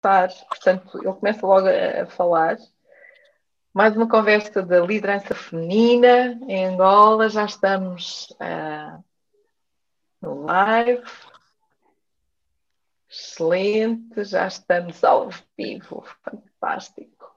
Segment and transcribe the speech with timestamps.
[0.00, 2.56] portanto, ele começa logo a, a falar.
[3.72, 9.04] Mais uma conversa da liderança feminina em Angola, já estamos uh,
[10.20, 11.04] no live.
[13.10, 17.27] Excelente, já estamos ao vivo, fantástico.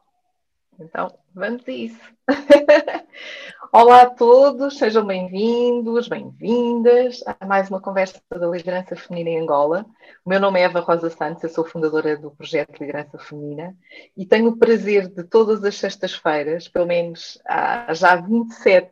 [0.81, 2.01] Então, vamos a isso.
[3.71, 9.85] Olá a todos, sejam bem-vindos, bem-vindas a mais uma conversa da Liderança Feminina em Angola.
[10.25, 13.75] O meu nome é Eva Rosa Santos, eu sou fundadora do projeto Liderança Feminina
[14.17, 18.91] e tenho o prazer de todas as sextas-feiras, pelo menos há já 27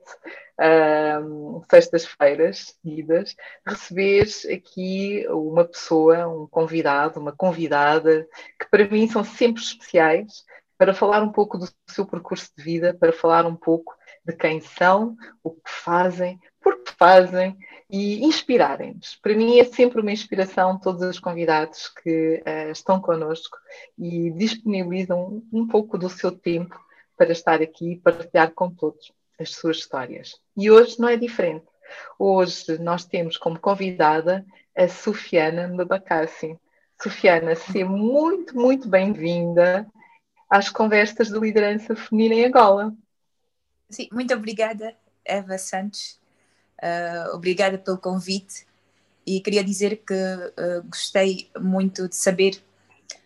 [0.60, 3.35] um, sextas-feiras seguidas,
[3.66, 8.27] receber aqui uma pessoa, um convidado, uma convidada,
[8.60, 10.46] que para mim são sempre especiais,
[10.80, 13.94] para falar um pouco do seu percurso de vida, para falar um pouco
[14.26, 17.58] de quem são, o que fazem, por que fazem
[17.90, 19.18] e inspirarem-nos.
[19.22, 23.58] Para mim é sempre uma inspiração todos os convidados que uh, estão connosco
[23.98, 26.80] e disponibilizam um pouco do seu tempo
[27.18, 30.40] para estar aqui e partilhar com todos as suas histórias.
[30.55, 31.66] E hoje não é diferente.
[32.18, 34.46] Hoje nós temos como convidada
[34.77, 36.58] a Sofiana Mabacassi.
[37.02, 39.86] Sofiana, seja muito, muito bem-vinda
[40.50, 42.94] às conversas de liderança feminina em Angola.
[43.90, 46.20] Sim, muito obrigada, Eva Santos.
[46.82, 48.66] Uh, obrigada pelo convite
[49.27, 52.62] e queria dizer que uh, gostei muito de saber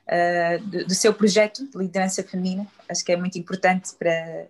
[0.08, 2.68] uh, do, do, seu projeto de liderança feminina.
[2.90, 4.48] Acho que é muito importante para,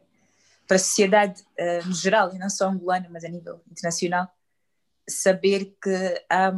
[0.68, 1.44] para a sociedade
[1.86, 4.28] no geral, e não só angolana, mas a nível internacional,
[5.08, 6.54] saber que há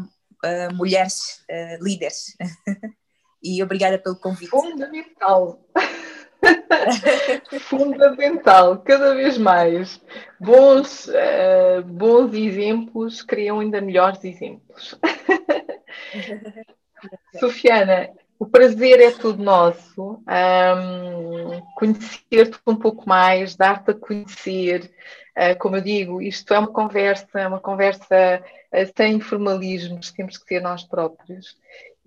[0.74, 1.44] mulheres
[1.82, 2.38] líderes.
[3.44, 4.50] e obrigada pelo convite.
[4.50, 5.60] Fundamental.
[7.62, 10.02] Fundamental, cada vez mais.
[10.40, 15.00] Bons, uh, bons exemplos criam ainda melhores exemplos.
[17.40, 20.22] Sofiana, o prazer é todo nosso.
[20.28, 24.92] Um, Conhecer-te um pouco mais, dar-te a conhecer.
[25.38, 28.44] Uh, como eu digo, isto é uma conversa, é uma conversa
[28.74, 31.58] uh, sem formalismos, temos que ser nós próprios.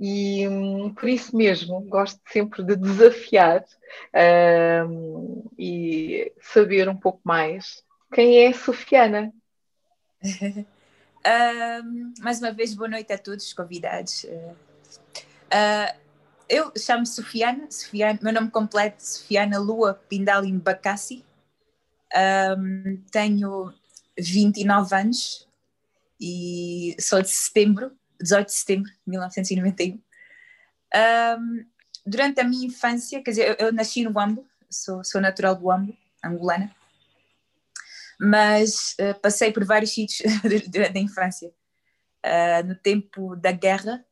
[0.00, 3.64] E hum, por isso mesmo gosto sempre de desafiar
[4.88, 7.82] hum, e saber um pouco mais
[8.12, 9.32] quem é Sofiana.
[10.22, 14.24] um, mais uma vez, boa noite a todos os convidados.
[14.24, 15.98] Uh,
[16.48, 21.24] eu chamo-me Sofiana, Sofiana, meu nome completo é Sofiana Lua Pindalim Bacassi.
[22.56, 23.74] Um, tenho
[24.18, 25.46] 29 anos
[26.20, 30.00] e sou de setembro 18 de setembro de 1991.
[30.94, 31.66] Um,
[32.06, 35.70] durante a minha infância, quer dizer, eu, eu nasci no Ambo, sou, sou natural do
[35.70, 36.74] Ambo, angolana,
[38.18, 40.32] mas uh, passei por vários sítios
[40.68, 41.52] durante a infância.
[42.26, 44.04] Uh, no tempo da guerra,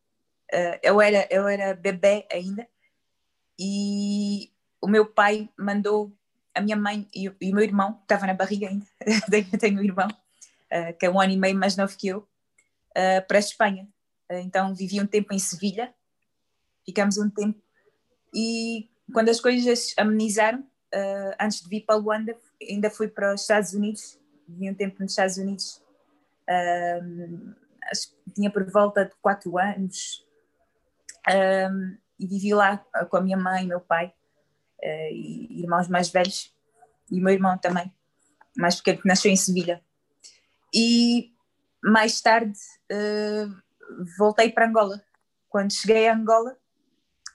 [0.52, 2.68] uh, eu, era, eu era bebê ainda,
[3.58, 6.16] e o meu pai mandou
[6.54, 8.86] a minha mãe e, e o meu irmão, que estava na barriga ainda,
[9.30, 10.08] tenho, tenho um irmão,
[10.98, 12.26] que é um ano e meio mais novo que eu,
[13.26, 13.88] para a Espanha.
[14.28, 15.94] Eh, então vivi um tempo em Sevilha,
[16.84, 17.60] ficamos um tempo.
[18.34, 23.42] E quando as coisas amenizaram, uh, antes de vir para Luanda, ainda fui para os
[23.42, 25.82] Estados Unidos, vivi um tempo nos Estados Unidos,
[26.48, 27.54] uh,
[28.34, 30.24] tinha por volta de quatro anos.
[31.28, 32.78] Uh, e vivi lá
[33.10, 34.10] com a minha mãe meu pai
[34.82, 36.54] e irmãos mais velhos.
[37.10, 37.92] E meu irmão também,
[38.56, 39.82] mais pequeno que nasceu em Sevilha.
[40.74, 41.30] E
[41.82, 42.58] mais tarde
[44.18, 45.02] voltei para Angola.
[45.48, 46.56] Quando cheguei a Angola,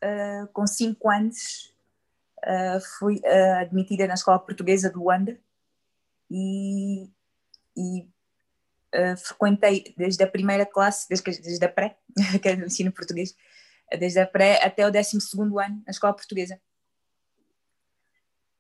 [0.04, 1.74] uh, com 5 anos,
[2.40, 5.40] uh, fui uh, admitida na Escola Portuguesa do Luanda
[6.30, 7.10] e,
[7.76, 8.08] e
[9.26, 11.98] frequentei desde a primeira classe, desde, desde a pré,
[12.42, 13.34] que é o ensino português,
[13.98, 16.60] desde a pré até o 12 ano na Escola Portuguesa.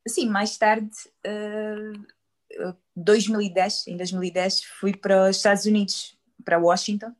[0.07, 0.89] Sim, mais tarde,
[1.27, 7.13] uh, 2010, em 2010, fui para os Estados Unidos, para Washington,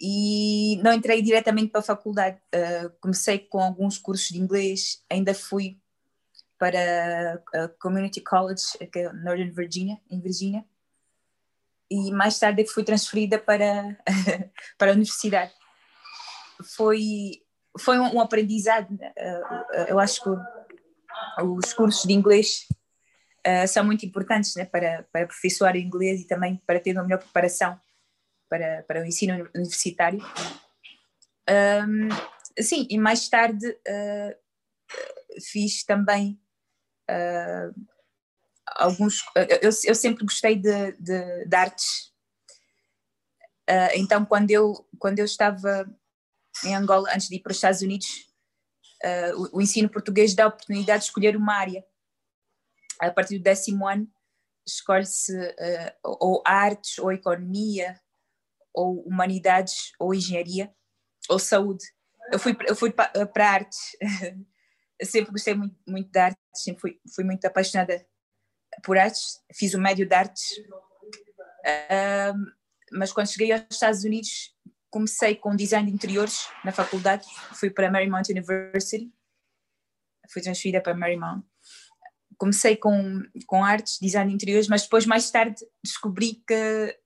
[0.00, 2.38] e não entrei diretamente para a faculdade.
[2.54, 5.78] Uh, comecei com alguns cursos de inglês, ainda fui
[6.58, 8.62] para a Community College,
[8.92, 10.64] que é Northern Virginia, em Virgínia,
[11.90, 13.96] e mais tarde fui transferida para,
[14.78, 15.52] para a universidade.
[16.76, 17.42] Foi,
[17.78, 20.30] foi um, um aprendizado, uh, eu acho que
[21.42, 22.66] os cursos de inglês
[23.46, 27.02] uh, são muito importantes né, para, para aperfeiçoar o inglês e também para ter uma
[27.02, 27.78] melhor preparação
[28.48, 30.20] para, para o ensino universitário.
[31.48, 32.08] Um,
[32.60, 34.36] sim, e mais tarde uh,
[35.40, 36.40] fiz também
[37.10, 37.86] uh,
[38.66, 39.24] alguns.
[39.60, 42.12] Eu, eu, sempre gostei de, de, de artes.
[43.68, 45.86] Uh, então, quando eu, quando eu estava
[46.64, 48.06] em Angola, antes de ir para os Estados Unidos,
[49.04, 51.84] uh, o, ensino português dá a oportunidade de escolher uma área.
[53.00, 54.10] A partir do décimo ano,
[54.66, 55.32] escolhe-se
[56.02, 58.00] ou artes, ou economia,
[58.76, 60.70] ou humanidades, ou engenharia,
[61.30, 61.84] ou saúde.
[62.30, 63.96] Eu fui, eu fui para artes.
[65.00, 68.06] eu sempre gostei muito, muito de artes, sempre fui, fui muito apaixonada
[68.84, 69.40] por artes.
[69.54, 70.44] Fiz o médio de artes.
[72.92, 74.54] Mas quando cheguei aos Estados Unidos,
[74.90, 79.12] comecei com design de interiores na faculdade, fui para Marymount University,
[80.30, 81.44] fui transferida para Marymount.
[82.38, 86.98] Comecei com, com artes, design de interiores, mas depois, mais tarde, descobri que,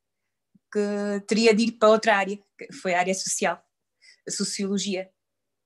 [0.72, 3.64] que teria de ir para outra área, que foi a área social,
[4.26, 5.10] a sociologia.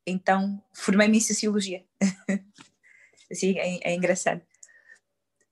[0.07, 1.85] Então, formei-me em sociologia.
[3.31, 4.43] assim, é, é engraçado.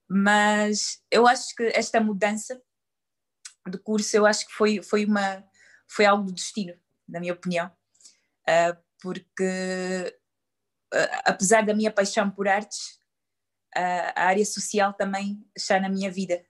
[0.09, 2.61] Mas eu acho que esta mudança
[3.69, 5.45] de curso, eu acho que foi, foi uma
[5.89, 6.75] foi algo do destino,
[7.07, 7.71] na minha opinião,
[8.49, 10.19] uh, porque
[10.95, 12.99] uh, apesar da minha paixão por artes,
[13.77, 16.43] uh, a área social também está na minha vida,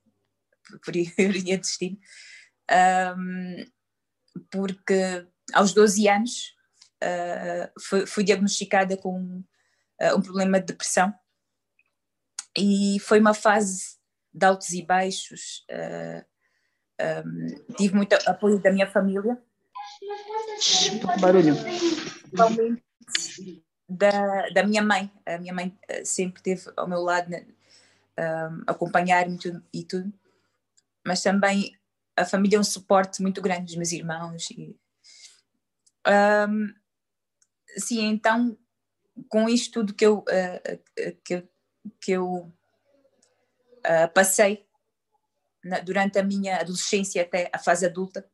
[0.85, 1.99] por ironia de destino,
[2.71, 3.65] um,
[4.51, 6.55] porque aos 12 anos
[7.81, 9.43] fui, fui, diagnosticada com
[10.15, 11.13] um problema de depressão
[12.57, 13.97] e foi uma fase
[14.33, 16.25] de altos e baixos, uh,
[17.27, 19.41] um, tive muito apoio da minha família.
[22.33, 22.83] Barulho.
[23.89, 25.11] Da, da minha mãe.
[25.27, 29.39] A minha mãe sempre esteve ao meu lado, um, acompanhar-me
[29.73, 30.13] e tudo.
[31.05, 31.77] Mas também
[32.17, 34.51] a família é um suporte muito grande, os meus irmãos.
[34.51, 34.77] E,
[36.07, 36.75] um,
[37.79, 38.59] sim, então,
[39.29, 41.49] com isto tudo que eu, uh, que eu,
[42.01, 44.67] que eu uh, passei,
[45.65, 48.29] na, durante a minha adolescência até a fase adulta,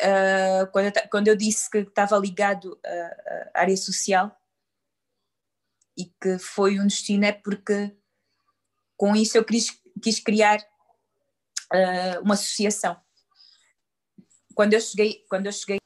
[0.00, 2.78] uh, quando, eu, quando eu disse que estava ligado
[3.54, 4.34] à, área social
[5.96, 7.94] e que foi um destino, é porque
[8.96, 10.58] com isso eu quis, quis criar
[11.72, 12.96] uh, uma associação.
[14.54, 15.80] Quando eu cheguei, quando eu cheguei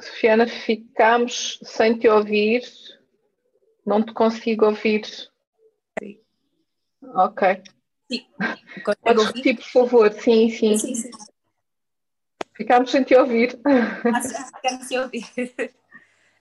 [0.00, 2.62] Sofiana, ficamos sem te ouvir.
[3.84, 5.04] Não te consigo ouvir.
[5.98, 6.18] Sim.
[7.02, 7.62] Ok.
[8.10, 8.26] Sim.
[9.02, 10.12] Podes repetir, por favor?
[10.12, 10.78] Sim, sim.
[10.78, 11.10] Sim, sim.
[12.56, 13.58] Ficámos sem te ouvir.
[13.64, 14.20] Ah,
[14.56, 15.24] ficámos sem ouvir.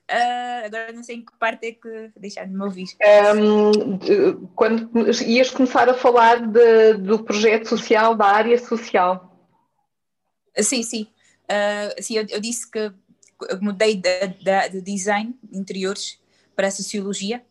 [0.09, 2.87] Uh, agora não sei em que parte é que deixar de me ouvir.
[3.35, 4.89] Um, quando
[5.23, 9.31] ias começar a falar de, do projeto social, da área social.
[10.59, 11.07] Sim, sim.
[11.45, 12.93] Uh, sim eu, eu, disse que
[13.59, 16.22] mudei de, de, de design de interiores
[16.55, 17.45] para a sociologia,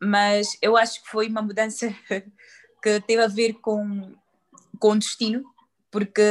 [0.00, 1.94] mas eu acho que foi uma mudança
[2.82, 4.14] que teve a ver com,
[4.78, 5.44] com o destino,
[5.90, 6.22] porque,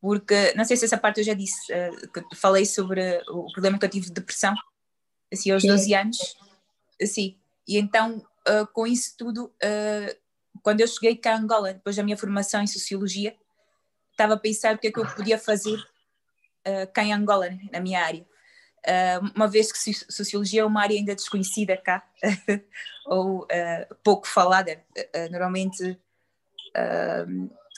[0.00, 3.78] porque não sei se essa parte eu já disse, uh, que falei sobre o problema
[3.78, 4.54] que eu tive de depressão,
[5.32, 5.68] assim, aos Sim.
[5.68, 6.36] 12 anos,
[7.00, 8.18] assim, e então
[8.48, 10.20] uh, com isso tudo, uh,
[10.62, 13.34] quando eu cheguei cá a Angola, depois da minha formação em sociologia,
[14.10, 15.78] estava a pensar o que é que eu podia fazer
[16.92, 18.26] cá em Angola, na minha área.
[18.80, 22.02] Uh, uma vez que sociologia é uma área ainda desconhecida cá,
[23.06, 25.98] ou uh, pouco falada, uh, normalmente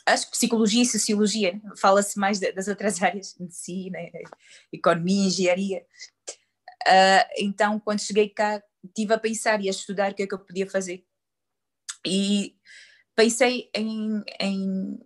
[0.07, 3.99] acho que psicologia e sociologia, fala-se mais das outras áreas, medicina,
[4.73, 5.87] economia, engenharia.
[7.39, 10.39] então, quando cheguei cá, estive a pensar e a estudar o que é que eu
[10.39, 11.05] podia fazer.
[12.07, 12.55] E
[13.15, 15.01] pensei em, em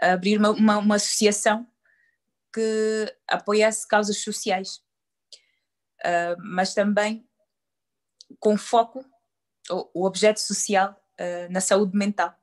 [0.00, 1.66] abrir uma, uma, uma associação
[2.52, 4.80] que apoiasse causas sociais,
[6.04, 7.26] uh, mas também
[8.38, 9.04] com foco,
[9.70, 12.34] o, o objeto social, uh, na saúde mental,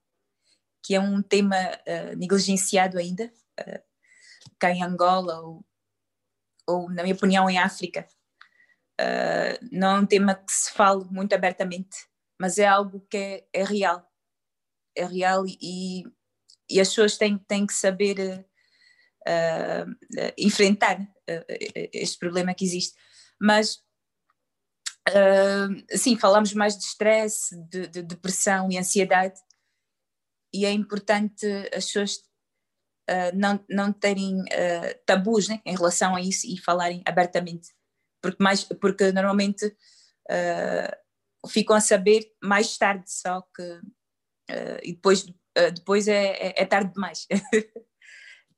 [0.83, 3.31] que é um tema uh, negligenciado ainda,
[4.59, 5.65] cá em Angola ou,
[6.67, 8.07] ou, na minha opinião, em África.
[9.71, 11.97] não é um tema que se fala muito abertamente,
[12.39, 14.05] mas é algo que é, é real.
[14.95, 16.03] É real e,
[16.69, 18.45] e as pessoas têm, têm que saber
[19.27, 21.45] uh, enfrentar uh,
[21.93, 22.95] este problema que existe.
[23.39, 23.77] Mas,
[25.09, 29.39] uh, sim, falamos mais de stress, de, de, depressão e ansiedade,
[30.53, 32.23] e é importante as pessoas
[33.35, 34.43] não, não terem
[35.05, 37.69] tabus né, em relação a isso e falarem abertamente,
[38.21, 39.75] porque, mais, porque normalmente
[41.49, 43.81] ficam a saber mais tarde só que
[44.81, 45.25] e depois,
[45.73, 47.27] depois é, é, é tarde demais.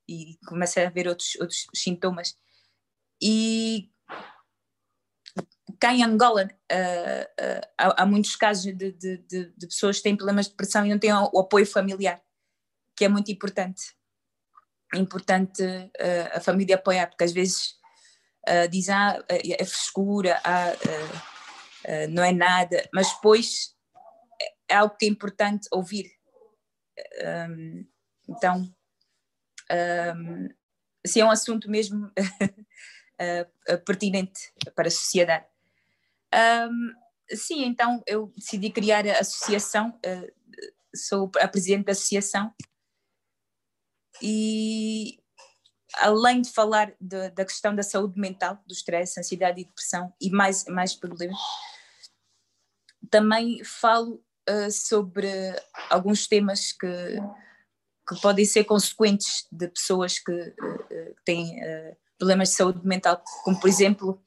[0.08, 2.34] e começa a haver outros, outros sintomas.
[3.22, 3.90] E
[5.78, 10.16] cá em Angola uh, uh, há, há, muitos casos de, de, de, pessoas que têm
[10.16, 12.20] problemas de depressão e não têm o, o apoio familiar,
[12.96, 13.94] que é muito importante.
[14.94, 17.76] É importante uh, a família apoiar, porque às vezes
[18.70, 20.72] dizem ah, é frescura, ah,
[22.08, 23.76] não é nada, mas depois
[24.66, 26.10] é algo que é importante ouvir.
[27.50, 27.86] Um,
[28.26, 28.74] então,
[29.70, 30.48] um,
[31.04, 32.10] assim, é um assunto mesmo
[33.84, 35.44] pertinente para a sociedade.
[36.34, 36.92] Um,
[37.36, 40.32] sim, então eu decidi criar a associação, uh,
[40.94, 42.52] sou a presidente da associação.
[44.20, 45.18] E
[45.98, 50.30] além de falar de, da questão da saúde mental, do stress, ansiedade e depressão e
[50.30, 51.38] mais, mais problemas,
[53.10, 55.28] também falo uh, sobre
[55.88, 56.86] alguns temas que,
[58.08, 61.58] que podem ser consequentes de pessoas que uh, têm
[62.18, 64.22] problemas de saúde mental, como por exemplo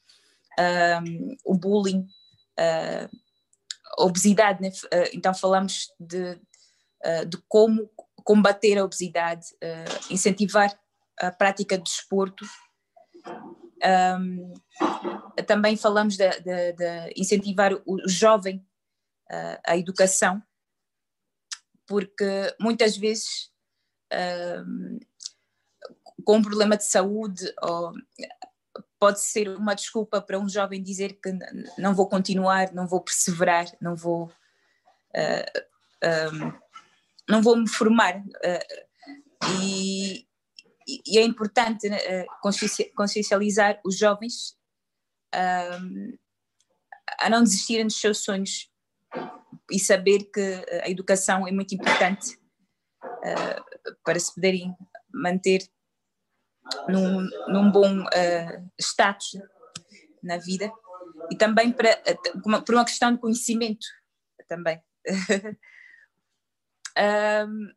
[0.60, 2.08] um, o bullying,
[2.60, 3.10] uh,
[3.98, 4.62] a obesidade.
[4.62, 4.70] Né?
[4.70, 6.40] Uh, então, falamos de,
[7.06, 7.90] uh, de como
[8.24, 9.48] combater a obesidade,
[10.08, 10.72] incentivar
[11.20, 12.46] a prática de desporto.
[13.84, 14.54] Um,
[15.48, 18.64] também falamos de, de, de, incentivar o jovem
[19.66, 20.40] à educação,
[21.88, 23.52] porque muitas vezes
[26.24, 27.92] com um problema de saúde ou
[29.02, 31.32] pode ser uma desculpa para um jovem dizer que
[31.76, 36.54] não vou continuar, não vou perseverar, não vou uh, um,
[37.28, 40.28] não vou me formar uh, e,
[41.08, 44.56] e, é importante uh, consciencializar os jovens
[45.34, 48.70] a não desistirem dos seus sonhos
[49.72, 52.38] e saber que a educação é muito importante
[54.04, 54.76] para se poderem
[55.14, 55.62] manter
[56.88, 59.40] num, num bom uh, status
[60.22, 60.72] na vida.
[61.30, 63.86] E também para, uh, por uma questão de conhecimento
[64.48, 64.82] também.
[67.48, 67.72] um,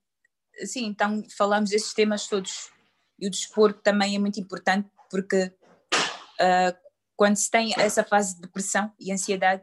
[0.67, 2.71] sim, então falamos desses temas todos.
[3.19, 5.55] E o desporto também é muito importante porque
[5.95, 6.77] uh,
[7.17, 9.63] quando se tem essa fase de depressão e ansiedade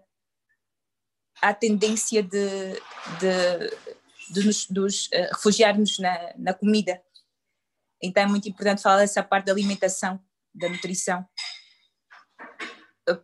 [1.41, 2.73] há tendência de,
[3.19, 7.01] de, de nos, nos uh, refugiarmos na, na comida
[8.01, 10.19] então é muito importante falar dessa parte da alimentação,
[10.53, 11.25] da nutrição,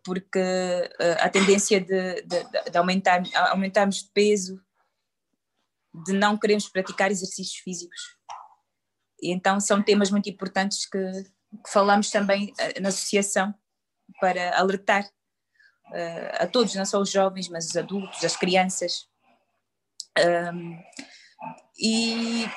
[0.03, 4.62] porque uh, a tendência de, de, de aumentar, aumentarmos de peso,
[6.05, 8.17] de não queremos praticar exercícios físicos.
[9.22, 11.00] E então são temas muito importantes que,
[11.63, 13.53] que falamos também uh, na associação
[14.19, 19.07] para alertar uh, a todos, não só os jovens, mas os adultos, as crianças.
[20.53, 20.77] Um,
[21.79, 22.50] e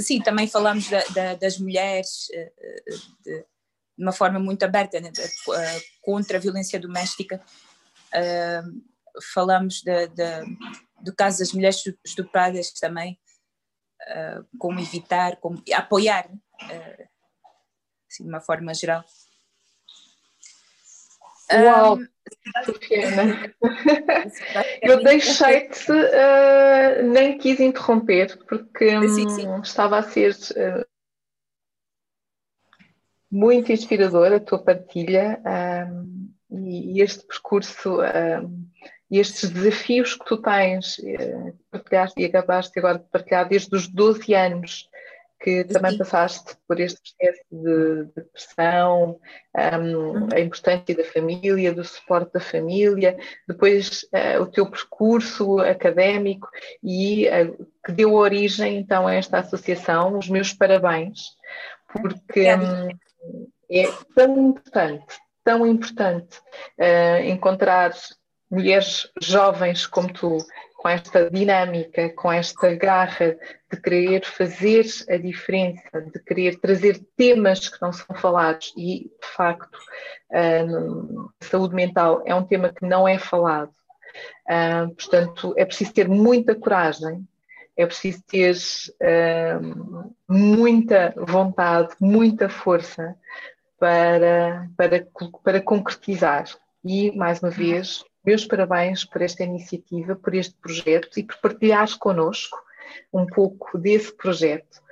[0.00, 2.84] sim, também falamos da, da, das mulheres eh, eh,
[3.22, 3.46] de, de,
[3.98, 7.40] uma forma muito aberta né, eh, contra a violência doméstica.
[9.32, 10.08] falamos de,
[11.00, 13.18] do caso das mulheres estupradas também,
[14.58, 16.28] como evitar, como apoiar,
[18.10, 19.04] assim, de uma forma geral.
[21.52, 21.96] Uau!
[21.96, 22.06] Um,
[22.66, 23.54] pequena.
[24.82, 29.60] Eu deixei-te, uh, nem quis interromper, porque um, sim, sim.
[29.60, 30.86] estava a ser uh,
[33.30, 35.40] muito inspiradora a tua partilha
[35.90, 38.68] um, e este percurso um,
[39.10, 43.86] e estes desafios que tu tens, uh, partilhaste e acabaste agora de partilhar desde os
[43.86, 44.88] 12 anos
[45.44, 49.20] que também passaste por este processo de depressão,
[49.54, 50.28] um, uhum.
[50.32, 53.14] a importância da família, do suporte da família,
[53.46, 56.48] depois uh, o teu percurso académico
[56.82, 60.16] e uh, que deu origem então a esta associação.
[60.16, 61.36] Os meus parabéns,
[61.92, 62.88] porque um,
[63.70, 63.84] é
[64.14, 66.38] tão importante, tão importante
[66.78, 67.92] uh, encontrar
[68.50, 70.38] mulheres jovens como tu,
[70.84, 73.34] com esta dinâmica, com esta garra
[73.72, 79.28] de querer fazer a diferença, de querer trazer temas que não são falados e, de
[79.34, 79.78] facto,
[80.30, 83.72] a saúde mental é um tema que não é falado.
[84.46, 87.26] Uh, portanto, é preciso ter muita coragem,
[87.74, 88.54] é preciso ter
[89.00, 93.16] uh, muita vontade, muita força
[93.80, 95.06] para, para,
[95.42, 96.44] para concretizar.
[96.84, 101.94] E, mais uma vez, meus parabéns por esta iniciativa, por este projeto e por partilhares
[101.94, 102.58] connosco
[103.12, 104.82] um pouco desse projeto.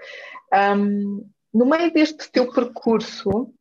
[0.52, 3.52] Um, no meio deste teu percurso,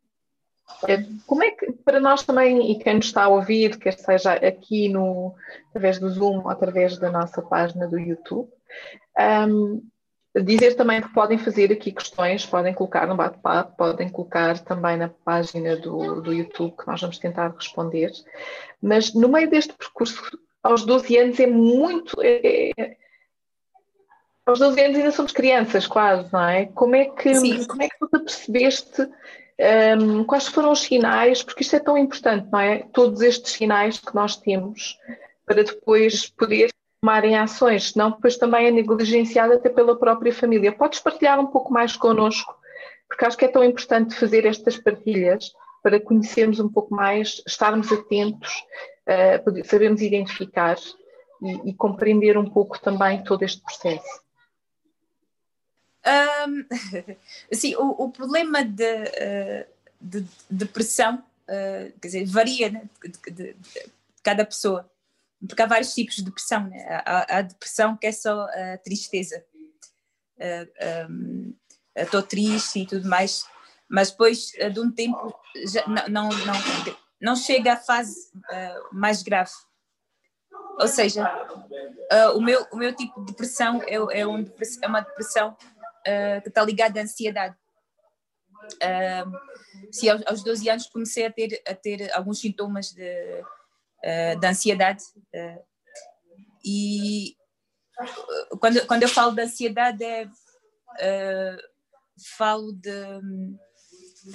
[0.87, 4.33] eh, como é que, para nós também, e quem nos está a ouvir, quer seja
[4.33, 5.35] aqui no,
[5.69, 8.49] através do Zoom ou através da nossa página do YouTube,
[9.47, 9.83] um,
[10.33, 15.09] Dizer também que podem fazer aqui questões, podem colocar no bate-papo, podem colocar também na
[15.09, 18.11] página do, do YouTube, que nós vamos tentar responder.
[18.81, 20.21] Mas no meio deste percurso,
[20.63, 22.21] aos 12 anos, é muito.
[22.21, 22.97] É, é,
[24.45, 26.65] aos 12 anos ainda somos crianças, quase, não é?
[26.67, 29.09] Como é que, como é que tu te percebeste?
[30.00, 31.43] Um, quais foram os sinais?
[31.43, 32.85] Porque isto é tão importante, não é?
[32.93, 34.97] Todos estes sinais que nós temos
[35.45, 36.71] para depois poder
[37.01, 40.72] tomarem ações, senão depois também é negligenciada até pela própria família.
[40.72, 42.55] Podes partilhar um pouco mais connosco,
[43.08, 47.91] porque acho que é tão importante fazer estas partilhas para conhecermos um pouco mais, estarmos
[47.91, 48.63] atentos,
[49.08, 50.77] uh, sabermos identificar
[51.41, 54.22] e, e, compreender um pouco também todo este processo.
[56.05, 56.65] Um,
[57.51, 59.65] sim, o, o, problema de, uh,
[60.00, 63.91] de, depressão, uh, quer dizer, varia né, de, de, de,
[64.22, 64.90] cada pessoa
[65.48, 66.67] porque há vários tipos de depressão.
[66.67, 66.86] Né?
[67.05, 69.43] Há, há depressão que é só a tristeza.
[71.95, 73.45] Estou triste e tudo mais,
[73.89, 75.33] mas depois de um tempo
[75.67, 76.55] já não, não, não,
[77.21, 79.51] não chega à fase uh, mais grave.
[80.79, 84.43] Ou seja, uh, o, meu, o meu tipo de depressão é, é, um,
[84.81, 87.55] é uma depressão uh, que está ligada à ansiedade.
[88.75, 93.43] Uh, se aos, aos 12 anos comecei a ter, a ter alguns sintomas de
[94.03, 95.03] uh, da ansiedade.
[95.34, 95.63] Uh,
[96.63, 97.36] e
[98.60, 101.58] quando, quando eu falo de ansiedade, é, uh,
[102.38, 102.91] falo de.
[102.91, 103.58] Um,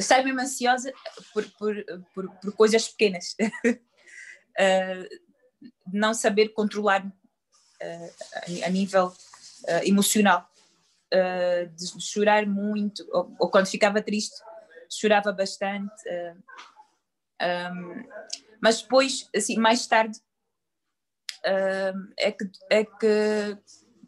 [0.01, 0.93] saio mesmo ansiosa
[1.33, 1.77] por, por,
[2.13, 3.37] por, por coisas pequenas.
[5.93, 7.07] não saber controlar
[7.81, 9.13] a, a, nível
[9.85, 10.49] emocional.
[11.77, 14.35] de chorar muito, ou, ou, quando ficava triste,
[14.91, 16.03] chorava bastante.
[17.43, 18.05] Um,
[18.61, 20.19] mas depois, assim, mais tarde,
[21.45, 23.59] uh, é, que, é que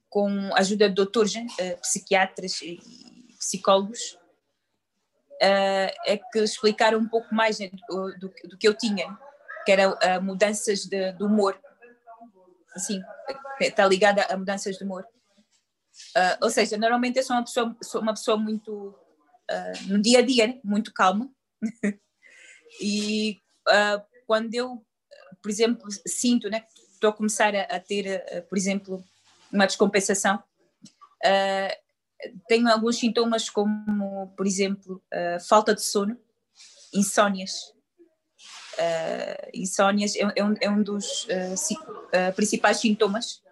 [0.08, 2.80] com a ajuda de doutores, uh, psiquiatras e
[3.38, 4.18] psicólogos,
[5.42, 9.16] uh, é que explicaram um pouco mais né, do, do, do, que eu tinha,
[9.64, 11.60] que era uh, mudanças de, de, humor.
[12.74, 13.02] Assim,
[13.60, 15.06] está ligada a mudanças de humor.
[16.40, 18.96] Ou seja, normalmente eu sou uma pessoa, sou uma pessoa muito,
[19.88, 21.28] no dia a dia, né, muito calma.
[22.80, 23.40] e
[24.26, 24.84] quando eu,
[25.42, 29.04] por exemplo, sinto né, que estou a começar a, a ter, uh, por exemplo,
[29.52, 30.36] uma descompensação,
[31.24, 36.18] uh, tenho alguns sintomas como, por exemplo, uh, falta de sono,
[36.92, 37.72] insónias.
[39.54, 41.26] insónias é, é, um, é um dos
[41.56, 41.76] si,
[42.34, 43.42] principais sintomas.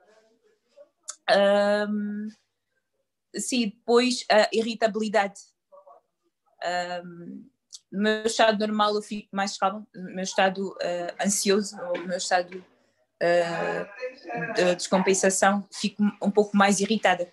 [1.89, 2.29] Um,
[3.37, 5.41] sim, depois a irritabilidade.
[7.05, 7.49] Um,
[7.97, 12.09] no meu estado normal eu fico mais calma, no meu estado uh, ansioso ou no
[12.09, 12.63] meu estado
[13.23, 17.27] uh, de descompensação fico um pouco mais irritada.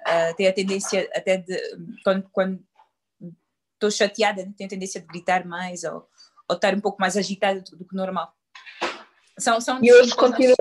[0.00, 1.58] Uh, tenho a tendência até de,
[2.04, 2.62] quando, quando
[3.72, 6.06] estou chateada, tenho a tendência de gritar mais ou,
[6.46, 8.34] ou estar um pouco mais agitada do, do que normal.
[9.38, 10.56] São, são e hoje continuas,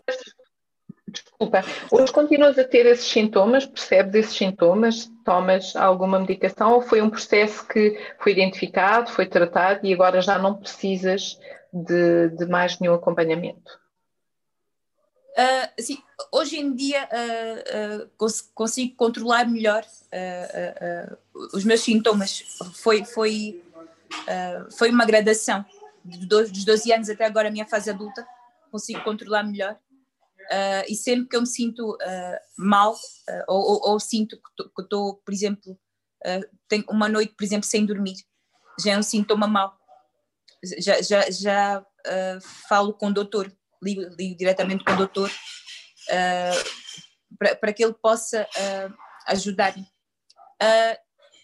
[1.12, 7.02] Desculpa, hoje continuas a ter esses sintomas, percebes esses sintomas, tomas alguma medicação ou foi
[7.02, 11.38] um processo que foi identificado, foi tratado e agora já não precisas
[11.74, 13.80] de, de mais nenhum acompanhamento?
[15.32, 15.98] Uh, sim,
[16.32, 19.86] hoje em dia uh, uh, cons consigo controlar melhor
[21.54, 22.44] os meus sintomas.
[22.76, 23.64] Foi, foi,
[24.78, 25.64] foi uma gradação.
[26.04, 28.28] Dos 12 anos até agora, a minha fase adulta,
[28.70, 29.78] consigo controlar melhor.
[30.52, 34.82] Uh, e sempre que eu me sinto uh, mal uh, ou, ou, ou, sinto que
[34.82, 35.80] estou, por exemplo,
[36.68, 38.16] tenho uma noite, por exemplo, sem dormir,
[38.84, 39.74] já é um sintoma mau.
[40.78, 41.86] Já, já, já
[42.70, 45.32] falo com o doutor, ligo, ligo diretamente com o doutor
[47.60, 48.48] para que ele possa
[49.26, 49.88] ajudar-me.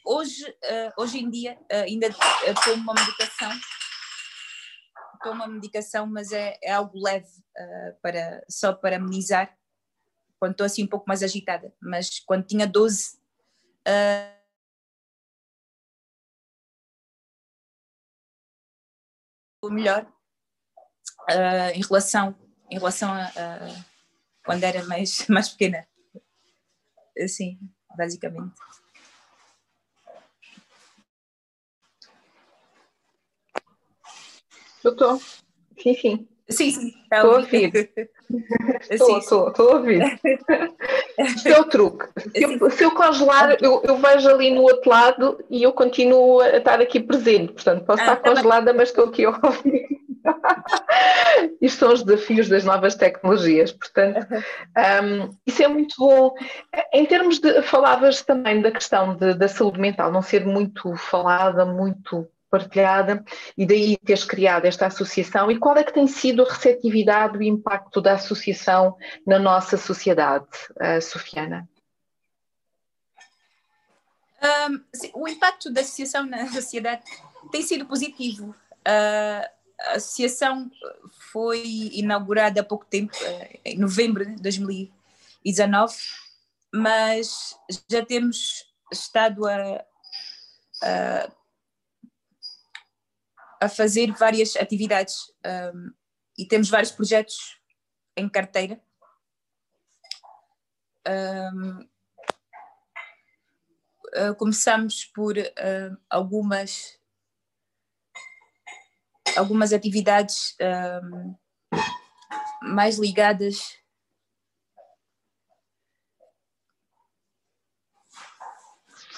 [0.06, 0.46] hoje,
[0.96, 2.13] hoje em dia ainda
[2.63, 3.50] tomo uma medicação
[5.18, 9.56] tomo uma medicação, mas é, é algo leve, uh, para, só para amenizar,
[10.40, 11.74] quando estou assim um pouco mais agitada.
[11.82, 13.18] Mas quando tinha 12.
[13.88, 14.38] Uh,
[19.70, 20.06] melhor
[21.30, 22.34] uh, em relação
[22.72, 23.86] em relação a, a,
[24.46, 25.86] quando era mais mais pequena
[27.22, 27.60] assim
[27.98, 28.56] basicamente
[34.88, 35.19] Eu estou.
[35.78, 36.28] Sim, sim.
[36.50, 36.93] Sim, sim.
[37.10, 37.91] Tá ouvir.
[38.89, 40.19] Estou, estou, estou a ouvir.
[41.17, 42.06] Este é o truque.
[42.17, 46.39] Se eu, se eu congelar, eu, eu, vejo ali no outro lado e eu continuo
[46.39, 47.52] a estar aqui presente.
[47.52, 48.78] Portanto, posso ah, estar tá congelada, bem.
[48.78, 49.88] mas estou aqui a ouvir.
[51.62, 56.34] Isto são os desafios das novas tecnologias, portanto, um, isso é muito bom.
[56.93, 61.65] Em termos de, falavas também da questão de, da saúde mental não ser muito falada,
[61.65, 63.24] muito partilhada,
[63.58, 65.52] e daí teres criado esta associação.
[65.52, 70.48] E qual é que tem sido a receptividade o impacto da associação na nossa sociedade,
[70.82, 71.68] uh, Sofiana?
[74.70, 74.84] Um,
[75.22, 77.04] o impacto da associação na sociedade
[77.52, 78.56] tem sido positivo.
[78.88, 80.72] Uh, a associação
[81.32, 85.96] foi inaugurada há pouco tempo, uh, em novembro de 2019,
[86.74, 87.58] mas
[87.90, 89.84] já temos estado a,
[90.84, 91.30] a,
[93.62, 95.34] a fazer várias atividades
[95.74, 95.91] um,
[96.38, 97.60] e temos vários projetos
[98.15, 98.82] em carteira.
[101.08, 101.88] Um,
[104.15, 107.00] uh, começamos por uh, algumas
[109.38, 110.56] algumas atividades
[111.04, 111.36] um,
[112.62, 113.78] mais ligadas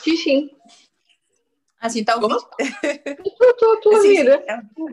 [0.04, 0.49] Sim, sim.
[1.80, 2.36] Ah, sim, está a ouvir?
[3.24, 4.44] Estou a ouvir.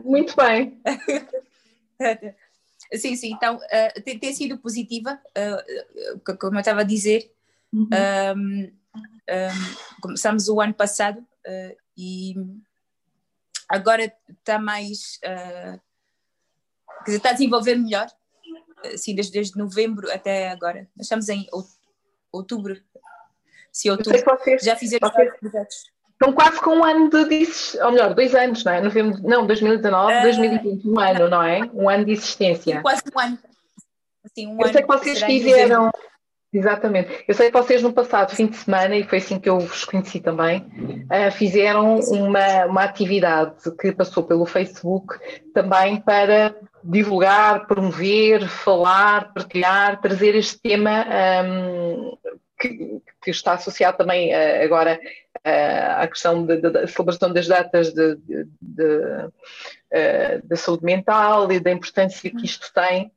[0.03, 0.81] Muito bem.
[2.93, 3.33] Sim, sim.
[3.33, 7.33] Então, uh, tem, tem, sido positiva, uh, como eu estava a dizer.
[7.73, 7.89] Uhum.
[8.35, 12.35] Um, um, começamos o ano passado uh, e
[13.67, 15.17] agora está mais.
[15.17, 15.79] Uh,
[16.99, 18.07] quer dizer, está a desenvolver melhor,
[18.85, 20.87] assim, desde, desde novembro até agora.
[20.95, 21.45] Nós estamos em
[22.31, 22.81] outubro.
[23.71, 24.17] Se outubro.
[24.23, 25.96] Vocês, já fizemos vários projetos.
[26.19, 27.47] Estão quase com um ano de,
[27.79, 28.81] ou melhor, dois anos, não é?
[28.81, 31.61] Novembro, não, 2019, uh, 2020, um ano, não é?
[31.71, 32.81] Um ano de existência.
[32.81, 33.37] Quase um ano.
[34.25, 35.91] Assim, um Eu sei que vocês fizeram,
[36.51, 37.25] Exatamente.
[37.27, 39.83] Eu sei que vocês no passado fim de semana, e foi assim que eu vos
[39.83, 45.13] conheci também, uh, fizeram uma, uma atividade que passou pelo Facebook
[45.53, 51.05] também para divulgar, promover, falar, partilhar, trazer este tema
[51.45, 52.17] um,
[52.59, 54.99] que, que, está associado também uh, agora
[55.47, 59.31] uh, à questão da celebração das datas de, de, de,
[60.43, 63.11] da saúde mental e da importância que isto tem.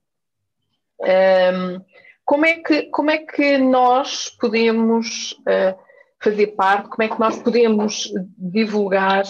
[1.01, 1.85] Um,
[2.25, 5.77] como é que, como é que nós podemos uh,
[6.23, 9.25] fazer parte, como é que nós podemos divulgar,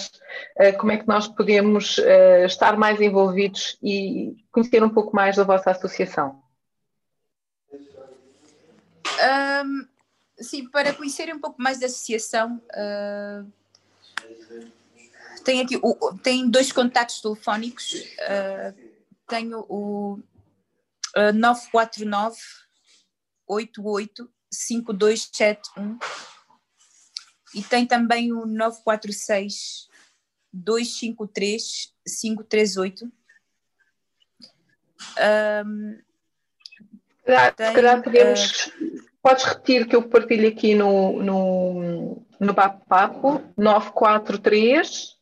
[0.78, 1.98] como é que nós podemos
[2.44, 6.42] estar mais envolvidos e conhecer um pouco mais da vossa associação?
[9.20, 9.89] Um,
[10.40, 12.62] sim, para conhecer um pouco mais da associação,
[15.44, 17.94] tem aqui o, tem dois contactos telefónicos.
[19.26, 20.18] tenho o
[21.35, 22.38] 949
[23.48, 25.98] 885271
[27.55, 29.88] e tem também o 946
[30.53, 33.12] 253 538.
[35.66, 35.98] Um,
[37.16, 37.24] se
[37.57, 38.66] calhar podemos.
[38.66, 45.18] Uh, podes repetir que eu partilho aqui no, no, no Papo 943.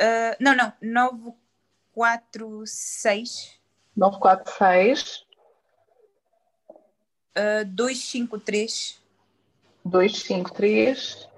[0.00, 3.60] Uh, não, não, 946.
[3.96, 5.24] 946
[7.36, 9.00] Uh, 253.
[9.84, 11.28] 253.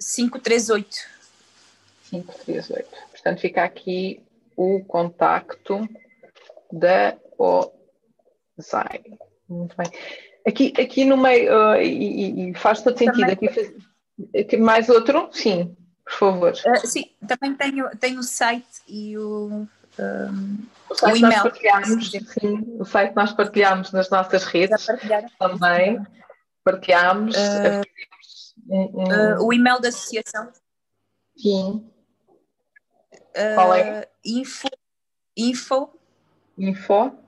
[0.00, 1.06] 538.
[2.10, 2.88] 538.
[3.10, 4.22] Portanto, fica aqui
[4.56, 5.86] o contacto
[6.72, 7.18] da
[8.58, 9.04] OSAI.
[9.48, 9.86] Muito bem.
[10.46, 13.30] Aqui, aqui no meio, uh, e, e, faz todo sentido.
[13.30, 13.48] Aqui,
[14.38, 15.28] aqui, mais outro?
[15.32, 16.52] Sim, por favor.
[16.52, 19.66] Uh, sim, também tenho, tenho o site e o
[19.98, 21.32] um, o, site o e-mail.
[21.32, 24.86] Nós partilhamos, sim, o site nós partilhamos nas nossas redes
[25.38, 26.00] também.
[26.64, 27.36] Partilhamos.
[28.66, 30.52] Uh, o e-mail da associação.
[31.36, 31.90] Sim.
[33.54, 34.08] Qual é?
[34.24, 34.68] Info.
[35.36, 35.90] Info.
[36.56, 37.27] Info.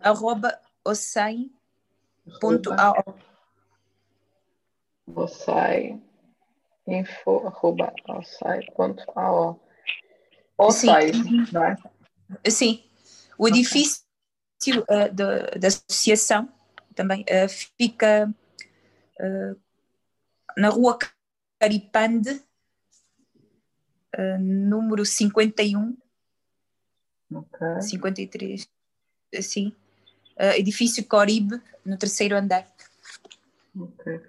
[0.00, 1.54] Arroba osai.ao.
[5.14, 6.00] Osai.
[6.86, 7.46] Info.
[7.46, 9.60] Arroba osai.ao.
[10.58, 10.86] Ou Sim.
[10.86, 11.12] sai,
[11.52, 11.76] não é?
[12.48, 12.82] Sim.
[13.38, 14.02] O edifício
[14.68, 16.48] uh, da, da associação
[16.94, 18.32] também uh, fica
[19.20, 19.60] uh,
[20.56, 20.98] na rua
[21.58, 22.42] Caripande,
[24.38, 25.96] número 51.
[27.30, 27.82] Okay.
[27.82, 28.68] 53.
[29.34, 29.72] Sim.
[30.56, 32.66] edifício Coribe, no terceiro andar.
[33.74, 34.20] Ok.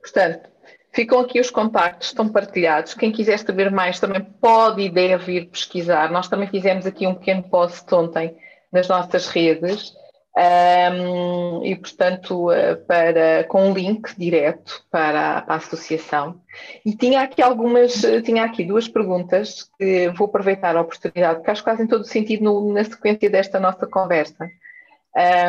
[0.00, 0.50] Portanto,
[0.92, 2.94] Ficam aqui os contactos, estão partilhados.
[2.94, 6.10] Quem quiser saber mais também pode e deve ir pesquisar.
[6.10, 8.36] Nós também fizemos aqui um pequeno post ontem
[8.72, 9.92] nas nossas redes.
[10.40, 16.40] Um, e, portanto, eh, para, com um link direto para, para, a associação.
[16.82, 21.62] E tinha aqui algumas, tinha aqui duas perguntas que vou aproveitar a oportunidade, porque acho
[21.62, 24.48] que fazem todo sentido no, na sequência desta nossa conversa,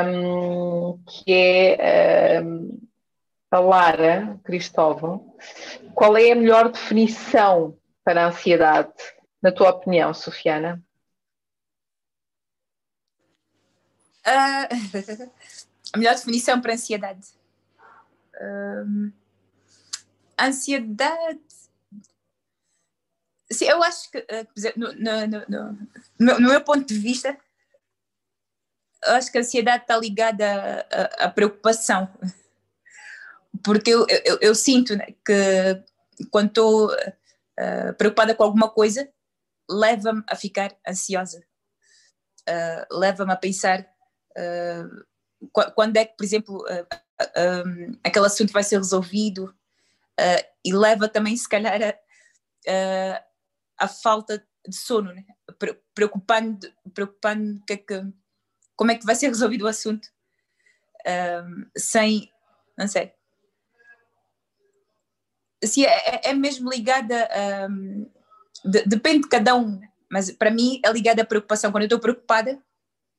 [0.06, 1.32] um, que
[1.80, 2.78] é um,
[3.50, 5.34] a Lara Cristóvão.
[5.96, 8.92] Qual é a melhor definição para a ansiedade,
[9.42, 10.82] na tua opinião, Sofiana?
[14.26, 15.32] Uh,
[15.94, 17.28] a melhor definição para ansiedade.
[18.36, 19.12] Uh,
[20.40, 21.40] ansiedade.
[23.52, 25.28] Sim, eu acho que, uh, no, no,
[26.20, 27.38] no, no, meu ponto de vista,
[29.04, 32.10] eu acho que a ansiedade está ligada à, à preocupação.
[33.64, 35.84] Porque eu, eu, eu sinto né, que
[36.30, 39.10] quando estou uh, preocupada com alguma coisa,
[39.70, 41.44] leva-me a ficar ansiosa.
[42.50, 43.88] Uh, leva-me a pensar
[45.76, 46.84] quando é que, por exemplo, uh,
[47.24, 49.54] uh, aquele assunto vai ser resolvido
[50.64, 51.82] e leva também, se calhar,
[52.68, 53.24] a,
[53.80, 55.26] a falta de sono, né?
[55.96, 58.04] preocupando, preocupando que é que,
[58.76, 60.08] como é que vai ser resolvido o assunto,
[61.76, 62.30] sem,
[62.78, 63.12] não sei.
[65.64, 67.28] Se é, é, é mesmo ligada,
[67.70, 68.10] um,
[68.64, 71.72] de, depende de cada um, mas para mim é ligada à preocupação.
[71.72, 72.62] Quando eu estou preocupada,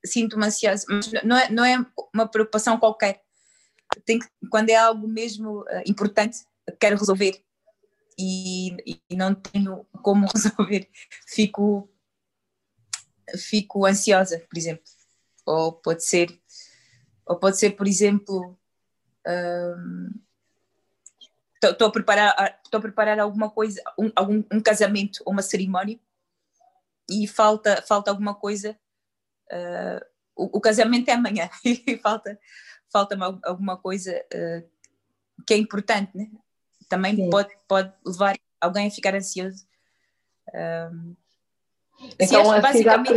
[0.04, 3.22] sinto-me ansiosa, mas não é, não é uma preocupação qualquer.
[4.04, 6.38] Tem que, quando é algo mesmo uh, importante,
[6.80, 7.42] quero resolver
[8.18, 10.88] e, e, não tenho como resolver,
[11.26, 11.88] fico,
[13.36, 14.84] fico ansiosa, por exemplo.
[15.44, 16.40] Ou pode ser,
[17.26, 18.58] ou pode ser, por exemplo,
[21.62, 25.42] estou um, a preparar estou a preparar alguma coisa um, algum um casamento ou uma
[25.42, 25.98] cerimónia
[27.10, 28.78] e falta falta alguma coisa
[29.52, 32.38] uh, o, o, casamento é amanhã e falta,
[32.90, 34.68] falta alguma coisa uh,
[35.46, 36.28] que é importante, né?
[36.92, 39.64] também pode, pode levar alguém a ficar ansioso.
[40.54, 41.16] Um,
[42.18, 43.10] então, sim, a cidade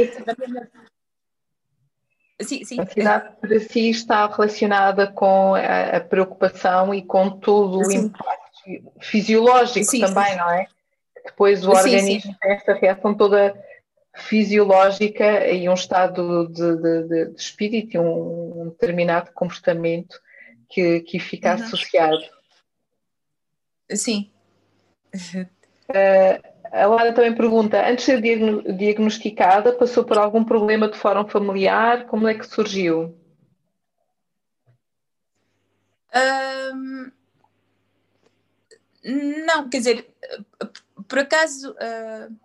[2.41, 2.79] sim, sim.
[2.79, 8.93] A cidade para si está relacionada com a, a preocupação e com todo o impacto
[9.01, 10.67] fisiológico sim, também, não é?
[11.25, 13.53] Depois o organismo tem esta reação toda
[14.15, 20.19] fisiológica e um estado de, de, de espírito e um, determinado comportamento
[20.69, 21.63] que, que fica uhum.
[21.63, 22.23] associado.
[23.91, 24.31] Sim.
[25.89, 28.21] Uh, a Lara também pergunta: antes de ser
[28.75, 32.05] diagnosticada, passou por algum problema de fórum familiar?
[32.05, 33.15] Como é que surgiu?
[36.73, 37.11] Um,
[39.45, 40.09] não, quer dizer,
[41.07, 41.71] por acaso.
[41.73, 42.44] Uh,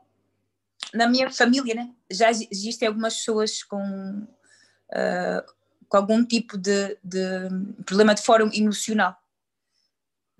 [0.94, 5.53] na minha família, né, já existem algumas pessoas com, uh,
[5.88, 7.48] com algum tipo de, de,
[7.85, 9.16] problema de fórum emocional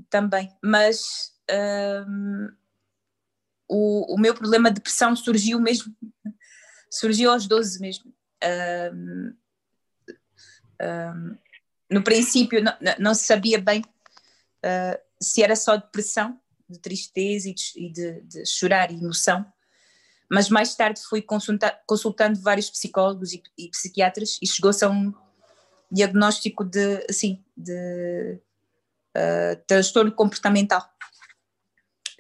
[0.09, 2.53] também, mas uh,
[3.69, 5.95] o, o meu problema de depressão surgiu mesmo,
[6.91, 8.13] surgiu aos 12 mesmo.
[8.43, 9.11] Uh,
[11.91, 13.85] no princípio não, não, se sabia bem
[15.21, 19.45] se era só depressão, de tristeza e de, de, de chorar e emoção,
[20.31, 25.13] mas mais tarde fui consulta, consultando vários psicólogos e, e psiquiatras e chegou-se a um
[25.91, 28.39] diagnóstico de, assim, de
[29.17, 30.89] uh, transtorno comportamental.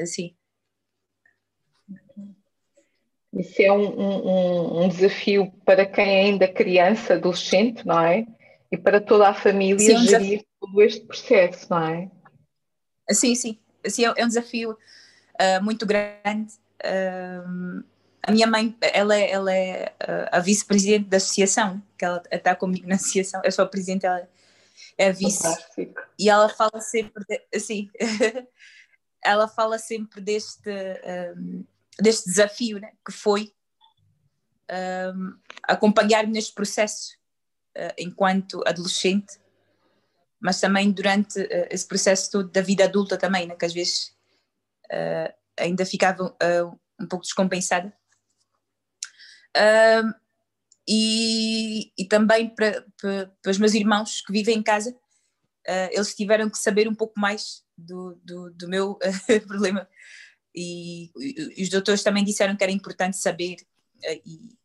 [0.00, 0.34] Assim.
[3.32, 8.26] Isso é um, um, um, desafio para quem é ainda criança, adolescente, não é?
[8.72, 12.10] E para toda a família sim, um gerir todo este processo, não é?
[13.10, 13.60] Sim, sim.
[13.86, 16.52] Assim, é um desafio uh, muito grande.
[16.82, 17.84] Uh,
[18.22, 19.94] a minha mãe, ela, é, ela é
[20.30, 24.28] a vice-presidente da associação, que ela está comigo na associação, eu sou a presidente, ela
[24.98, 25.42] é a vice.
[25.42, 26.00] Fantástico.
[26.18, 27.90] E ela fala sempre, de, assim,
[29.24, 30.70] ela fala sempre deste,
[31.36, 31.64] um,
[31.98, 33.52] deste desafio né, que foi
[34.70, 37.16] um, acompanhar-me neste processo
[37.76, 39.40] uh, enquanto adolescente,
[40.38, 44.14] mas também durante uh, esse processo todo da vida adulta também, né, que às vezes
[44.92, 46.36] uh, ainda ficava
[46.98, 47.94] um pouco descompensada
[49.56, 50.14] Uh,
[50.88, 56.14] e, e, também para, para, para, os meus irmãos que vivem em casa, uh, eles
[56.14, 59.88] tiveram que saber um pouco mais do, do, do meu uh, problema.
[60.54, 61.10] E,
[61.56, 63.56] e, os doutores também disseram que era importante saber
[63.98, 64.58] uh, e,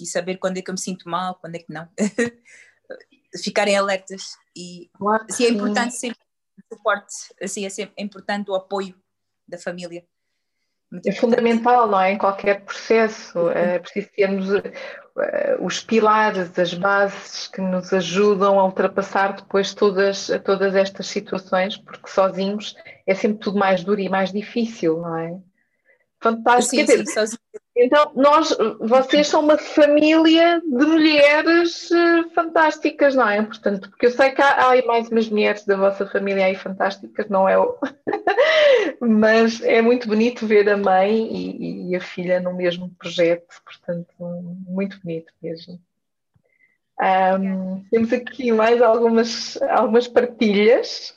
[0.00, 1.88] e, saber quando é que eu me sinto mal, quando é que não.
[3.42, 4.36] Ficarem alertas.
[4.56, 6.18] E claro assim, é importante sempre
[6.58, 9.00] o suporte, assim, é, sempre, é importante o apoio
[9.46, 10.04] da família
[11.04, 12.12] é fundamental, não é?
[12.12, 13.50] Em qualquer processo.
[13.50, 14.48] É preciso termos
[15.60, 22.08] os pilares, as bases que nos ajudam a ultrapassar depois todas, todas estas situações, porque
[22.08, 25.38] sozinhos é sempre tudo mais duro e mais difícil, não é?
[26.20, 26.86] Fantástico.
[26.86, 27.40] Sim, sim, sozinho
[27.76, 33.42] então, nós, vocês são uma família de mulheres eh, fantásticas, não é?
[33.42, 37.28] Portanto, porque eu sei que há, há mais umas mulheres da vossa família aí fantásticas,
[37.28, 37.56] não é?
[38.98, 44.08] Mas é muito bonito ver a mãe e, e, a filha no mesmo projeto, portanto,
[44.66, 45.78] muito bonito mesmo.
[46.98, 51.14] Um, temos aqui mais algumas, algumas partilhas.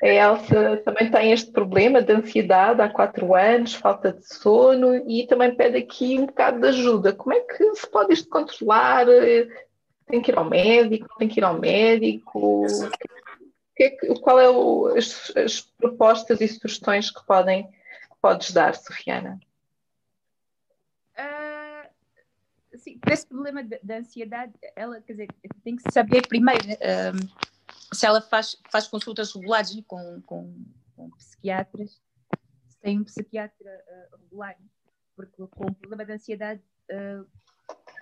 [0.00, 5.26] A Elsa também tem este problema de ansiedade há quatro anos, falta de sono e
[5.26, 7.12] também pede aqui um bocado de ajuda.
[7.12, 9.06] Como é que se pode isto controlar?
[10.06, 11.08] Tem que ir ao médico?
[11.18, 12.64] Tem que ir ao médico?
[13.74, 19.38] Que, qual é o, as, as, propostas e sugestões que podem que podes dar, Sofiana?
[21.16, 21.88] Uh,
[22.76, 25.28] sim, para esse problema da ansiedade, ela quer dizer,
[25.64, 26.64] tem que saber primeiro.
[26.74, 27.48] Uh,
[27.92, 32.00] se ela faz, faz consultas regulares com, com, com psiquiatras,
[32.68, 34.56] se tem um psiquiatra uh, regular,
[35.16, 37.26] porque com o problema de ansiedade, uh,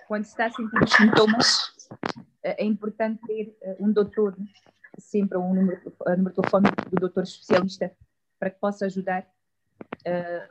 [0.07, 4.35] quando se está a sentir os sintomas, uh, é importante ter um doutor,
[4.97, 7.95] sempre um número, um número de telefone do doutor especialista,
[8.39, 9.27] para que possa ajudar.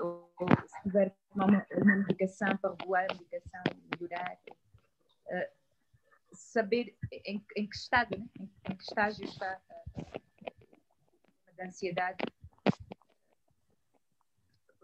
[0.00, 4.38] ou, ou se tiver uma, uma medicação para regular a medicação, melhorar
[6.36, 8.26] saber em, em que estado, né?
[8.38, 9.60] em, em, que estágio está
[9.96, 12.24] a, a ansiedade.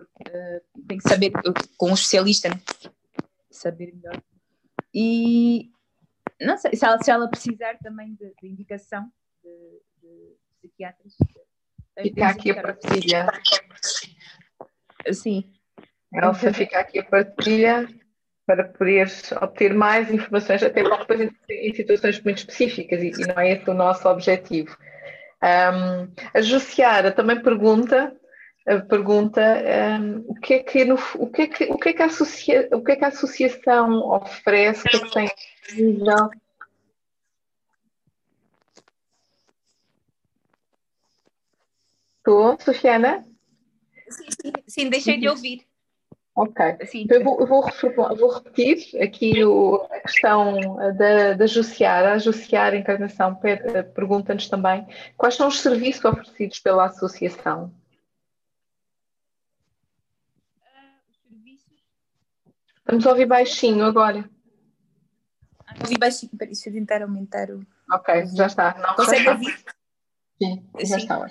[0.01, 1.33] Uh, tem que saber
[1.77, 2.61] com um especialista, né?
[3.51, 4.23] saber melhor.
[4.95, 5.71] E
[6.41, 9.11] não sei se ela, se ela precisar também de, de indicação
[9.43, 11.15] de, de psiquiatras.
[12.01, 13.27] Fica aqui a partilha.
[15.13, 15.53] Sim.
[16.13, 17.89] Elsa, fica aqui a partilha
[18.55, 19.11] para poder
[19.41, 23.75] obter mais informações, até porque em situações muito específicas, e, e, não é esse o
[23.75, 24.77] nosso objetivo.
[25.43, 28.15] Um, a Jussiara também pergunta,
[28.89, 29.41] pergunta
[30.01, 32.07] um, o, que é que no, o, que é que, o, que é que a
[32.07, 35.31] associa, o que é que a associação oferece, o que é que tem
[35.67, 36.31] disponível
[42.19, 43.27] Estou, Sofiana?
[44.09, 45.67] Sim, sim, sim, deixei de ouvir.
[46.35, 46.65] Ok.
[46.81, 52.15] Assim, então eu vou, eu vou, vou repetir aqui o, a questão da, da Jussiara.
[52.15, 53.39] A Jussiara Encarnação
[53.95, 57.73] pergunta-nos também quais são os serviços oferecidos pela associação.
[62.79, 64.29] Estamos a ouvir baixinho agora.
[65.67, 67.65] Ah, ouvi baixinho, para isso tentar aumentar o.
[67.93, 68.75] Ok, já está.
[68.79, 69.65] Não, Consegue ouvir?
[70.43, 70.97] Sim, já Sim.
[70.97, 71.31] está.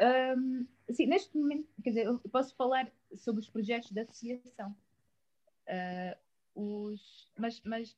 [0.00, 4.74] Um, Sim, neste momento, quer dizer, eu posso falar sobre os projetos da associação.
[5.66, 6.14] Uh,
[6.54, 7.96] os, mas, mas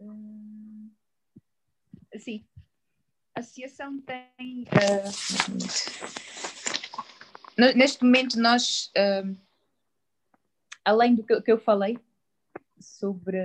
[0.00, 0.90] uh,
[2.18, 2.44] sim,
[3.36, 5.12] a associação tem uh,
[7.76, 8.90] neste momento nós
[10.84, 11.98] além do que, que, eu falei
[12.80, 13.38] sobre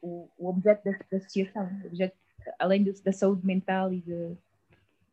[0.00, 2.16] o, o, objeto da, da associação, objeto,
[2.58, 4.38] além do, da saúde mental e de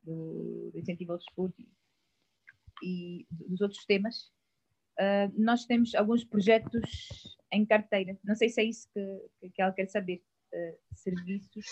[0.07, 1.61] do, do incentivo ao desporto
[2.81, 4.31] e, dos outros temas,
[4.99, 8.17] uh, nós temos alguns projetos em carteira.
[8.23, 10.23] Não sei se é isso que, que ela quer saber.
[10.53, 11.65] Uh, serviços.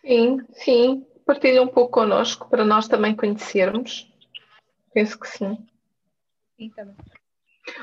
[0.00, 1.06] Sim, sim.
[1.24, 4.12] Partilha um pouco connosco para nós também conhecermos.
[4.92, 5.56] Penso que sim.
[6.56, 6.96] Sim, também.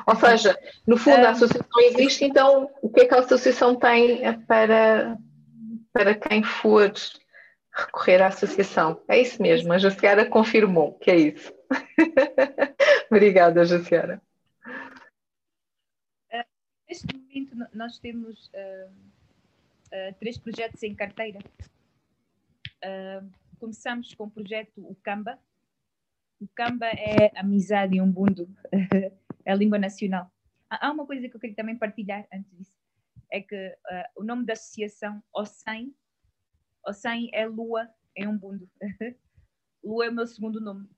[0.08, 3.76] Ou seja, no fundo a ah, associação existe, então o que é que a associação
[3.76, 5.18] tem para,
[5.94, 6.92] para quem for
[7.76, 9.04] recorrer à associação.
[9.08, 11.54] É isso mesmo, a Jaciara confirmou que é isso.
[13.12, 14.22] Obrigada, Jaciara.
[16.32, 16.46] Uh,
[16.88, 21.40] neste momento, nós temos uh, uh, três projetos em carteira.
[23.60, 25.38] começamos com o projeto O Camba.
[26.40, 28.48] O Camba é amizade e um bundo,
[29.46, 30.32] é a língua nacional.
[30.70, 32.78] Há uma coisa que eu queria também partilhar antes disso,
[33.32, 33.78] é que
[34.16, 35.92] o nome da associação, OSAM,
[36.86, 38.70] Ossém é lua em um bundo.
[39.84, 40.90] lua é o meu segundo nome.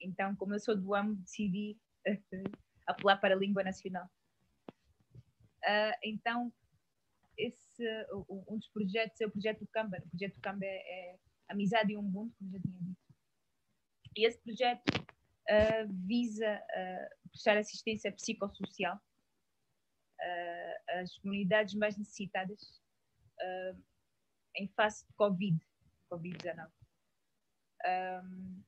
[0.00, 1.78] Então, como eu sou do AMO, decidi
[2.86, 4.10] apelar para a língua nacional.
[5.64, 6.52] Uh, então,
[7.38, 7.84] esse,
[8.28, 9.98] um dos projetos é o projeto Camba.
[10.04, 13.04] O projeto Camba é, é Amizade em um Mundo, como já tinha dito.
[14.16, 19.00] E esse projeto uh, visa uh, prestar assistência psicossocial
[21.00, 22.80] às comunidades mais necessitadas
[24.56, 25.58] em face de Covid,
[26.10, 26.70] Covid-19.
[27.86, 28.62] Um,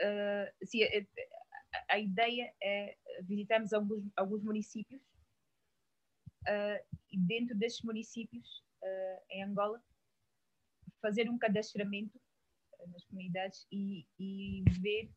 [0.00, 5.02] uh, sim, a, a ideia é visitarmos alguns, alguns municípios
[6.48, 9.82] uh, e dentro desses municípios uh, em Angola
[11.00, 12.18] fazer um cadastramento
[12.88, 15.10] nas comunidades e, e, ver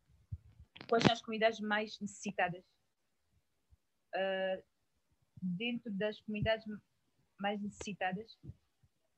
[0.87, 2.63] quais são as comunidades mais necessitadas.
[4.15, 4.63] Uh,
[5.41, 6.65] dentro das comunidades
[7.39, 8.37] mais necessitadas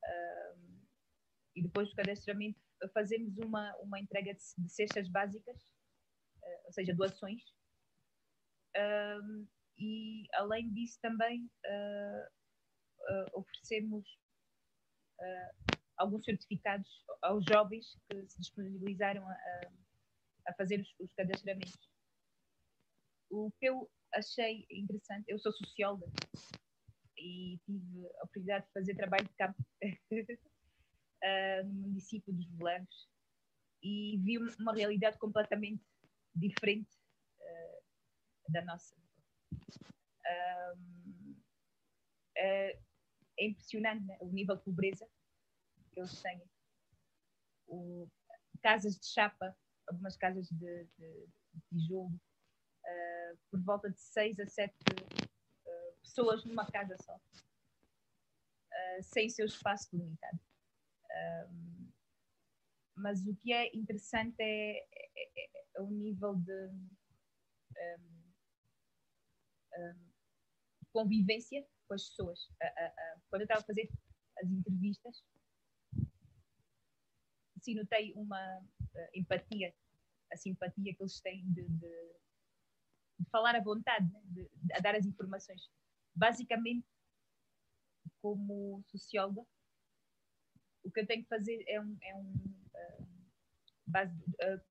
[0.04, 0.86] uh,
[1.56, 2.58] e depois do cadastramento
[2.94, 5.60] fazemos uma, uma entrega de, de cestas básicas,
[6.36, 7.42] uh, ou seja, doações.
[9.78, 11.50] e além disso também
[13.32, 14.04] oferecemos
[15.96, 16.88] alguns certificados
[17.22, 19.36] aos jovens que se disponibilizaram a,
[20.48, 21.90] a fazer os, os cadastramentos.
[23.30, 26.06] O que eu achei interessante, eu sou socióloga
[27.20, 33.08] e tive a oportunidade de fazer trabalho de campo uh, no município dos Volanos
[33.82, 35.82] e vi uma realidade completamente
[36.34, 36.90] diferente
[37.40, 38.94] uh, da nossa.
[39.52, 41.34] Um,
[42.36, 42.78] é,
[43.38, 44.16] é impressionante né?
[44.20, 45.08] o nível de pobreza
[45.92, 46.42] que eles têm.
[47.66, 48.08] O,
[48.62, 49.56] casas de chapa,
[49.88, 55.19] algumas casas de, de, de tijolo, uh, por volta de seis a sete uh,
[56.02, 60.40] pessoas numa casa só, uh, sem seu espaço limitado.
[62.96, 64.86] mas o que é interessante é, é,
[65.16, 66.88] é, é o nível de um,
[69.78, 70.10] um,
[70.92, 72.48] convivência com as pessoas.
[73.28, 73.90] quando eu estava a fazer
[74.38, 75.24] as entrevistas,
[77.62, 79.74] sim notei uma uh, empatia,
[80.32, 82.14] a simpatia que eles têm de, de,
[83.18, 84.20] de falar à vontade, né?
[84.24, 85.68] de, de, dar as informações.
[86.14, 86.86] Basicamente,
[88.20, 89.46] como socióloga,
[90.84, 92.32] o que eu tenho que fazer é um, é um,
[92.74, 93.08] uh,
[93.86, 94.14] base,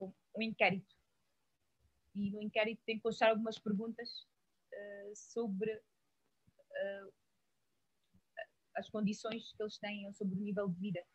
[0.01, 0.95] uh, um inquérito.
[2.15, 4.27] E no inquérito tenho que postar algumas perguntas
[5.13, 5.81] sobre
[8.75, 11.05] as condições que eles têm, sobre o nível de vida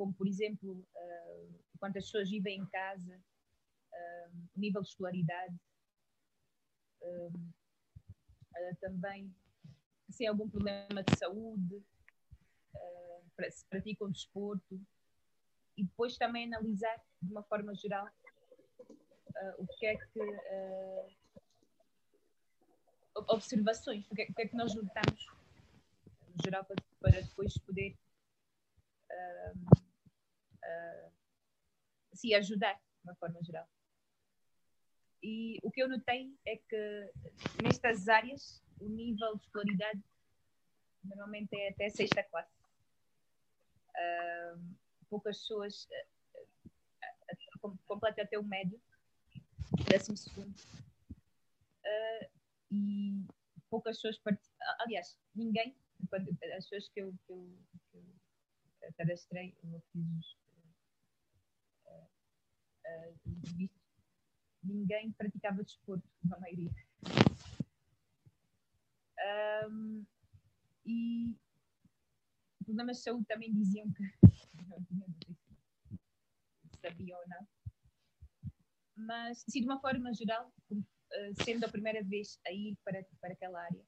[0.00, 3.22] como por exemplo uh, quantas pessoas vivem em casa,
[3.92, 5.54] uh, o nível de escolaridade,
[8.52, 9.34] uh, também
[10.10, 11.84] se tem algum problema de saúde,
[13.50, 14.80] se praticam desporto,
[15.76, 18.06] e depois também analisar de uma forma geral
[19.56, 20.20] o que é que
[23.28, 25.26] observações, o que, é, o que, é, que nós notamos
[26.28, 27.96] no geral para, para depois poder
[29.10, 29.80] uh,
[32.12, 33.68] se ajudar, de uma forma geral.
[35.22, 37.12] E o que eu notei é que
[37.62, 40.02] nestas áreas o nível de escolaridade
[41.04, 42.58] normalmente é até sexta classe.
[43.90, 44.76] Uh,
[45.10, 45.88] poucas pessoas
[46.34, 48.80] uh, uh, completam até o médio,
[49.90, 50.54] décimo segundo.
[51.84, 52.30] Uh,
[52.70, 53.26] e
[53.68, 54.56] poucas pessoas participam.
[54.80, 55.76] Aliás, ninguém,
[56.56, 57.58] as pessoas que eu, que eu,
[57.90, 60.36] que eu cadastrei, eu fiz
[61.86, 62.08] uh,
[64.62, 66.70] ninguém praticava desporto, na maioria.
[69.68, 70.04] Um,
[70.86, 71.34] e
[72.64, 74.02] problemas de saúde também diziam que
[74.68, 75.36] não tinha
[76.80, 77.48] sabia ou não.
[78.96, 80.52] Mas, sim, de uma forma geral,
[81.44, 83.84] sendo a primeira vez a ir para, para aquela área,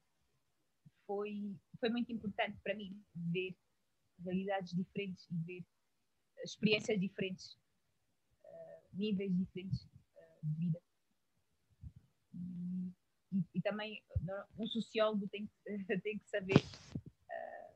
[1.05, 3.55] foi, foi muito importante para mim ver
[4.23, 5.65] realidades diferentes e ver
[6.43, 7.57] experiências diferentes
[8.93, 9.87] níveis diferentes
[10.43, 10.79] de vida.
[12.33, 12.93] E,
[13.31, 14.01] e, e, também
[14.57, 15.49] um sociólogo tem,
[16.03, 17.73] tem que saber uh,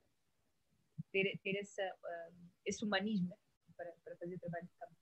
[1.11, 2.33] ter, ter essa, uh,
[2.65, 3.35] esse humanismo né,
[3.75, 4.93] para, para fazer trabalho de campo.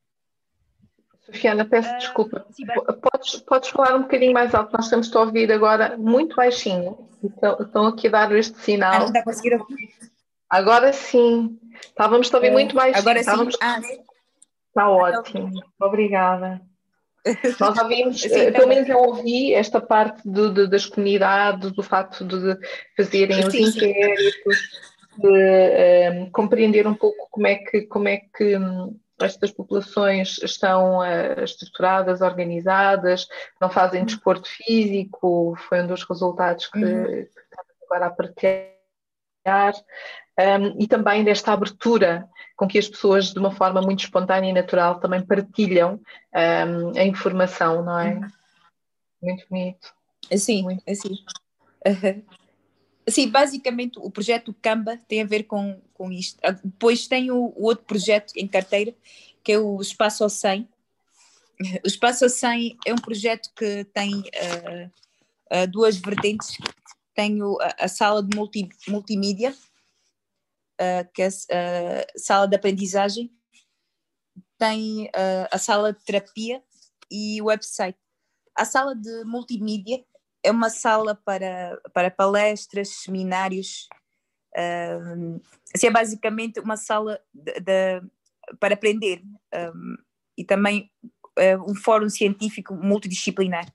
[1.22, 2.48] Sofiana, peço uh, desculpa.
[2.52, 2.66] Sim,
[3.02, 4.72] podes, podes falar um bocadinho mais alto?
[4.74, 7.10] Nós estamos a ouvir agora muito baixinho.
[7.24, 9.02] Então, estão aqui a dar este sinal.
[9.02, 9.96] Ah, está a conseguir ouvir?
[10.48, 11.60] Agora sim.
[11.74, 13.00] Estávamos a ouvir muito baixinho.
[13.00, 13.22] Agora sim.
[13.22, 13.58] Estávamos...
[13.62, 13.82] Ah,
[14.76, 16.62] Está ótimo, obrigada.
[17.60, 21.82] Nós ouvimos, Sim, eh, pelo menos eu ouvi esta parte do, do, das comunidades, do
[21.82, 22.58] facto de
[22.96, 24.58] fazerem os inquéritos,
[25.18, 30.38] de um, eh, compreender um pouco como é que, como é que hum, estas populações
[30.44, 33.28] estão uh, estruturadas, organizadas,
[33.62, 34.06] não fazem uhum.
[34.06, 37.06] desporto físico, foi um dos resultados que, uhum.
[37.06, 39.74] que estamos agora a partilhar
[40.40, 44.54] um, e também desta abertura com que as pessoas, de uma forma muito espontânea e
[44.54, 46.00] natural, também partilham
[46.34, 48.14] um, a informação, não é?
[48.14, 48.28] Uhum.
[49.22, 49.94] Muito bonito.
[50.38, 50.84] Sim, muito.
[50.96, 51.18] sim.
[51.86, 52.24] Uhum.
[53.08, 56.40] Sim, basicamente o projeto Camba tem a ver com, com isto.
[56.44, 58.94] Ah, depois tem o, o outro projeto em carteira,
[59.44, 60.68] que é o Espaço ao 100,
[61.84, 64.92] o Espaço 100 é um projeto que tem uh,
[65.52, 66.58] uh, duas vertentes.
[67.14, 69.56] Tenho a, a sala de multi, multimídia,
[70.82, 73.32] uh, que é a sala de aprendizagem,
[74.58, 75.12] tem
[75.52, 76.64] a sala de terapia
[77.12, 77.98] e o website.
[78.56, 80.02] A sala de multimídia
[80.42, 83.90] é uma sala para, para palestras, seminários,
[85.74, 88.02] assim, é basicamente uma sala de, de,
[88.60, 89.22] para aprender
[89.54, 89.98] um,
[90.38, 90.92] e também
[91.38, 93.72] uh, um fórum científico multidisciplinar.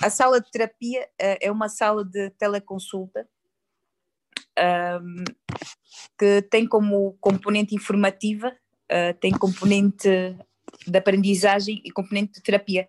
[0.00, 3.28] A sala de terapia uh, é uma sala de teleconsulta
[4.60, 5.24] um,
[6.18, 8.48] que tem como componente informativa,
[8.92, 10.08] uh, tem componente
[10.86, 12.88] de aprendizagem e componente de terapia.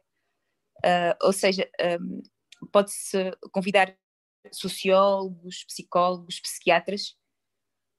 [0.78, 1.70] Uh, ou seja,
[2.00, 2.22] um,
[2.72, 3.96] pode-se convidar
[4.52, 7.16] sociólogos, psicólogos, psiquiatras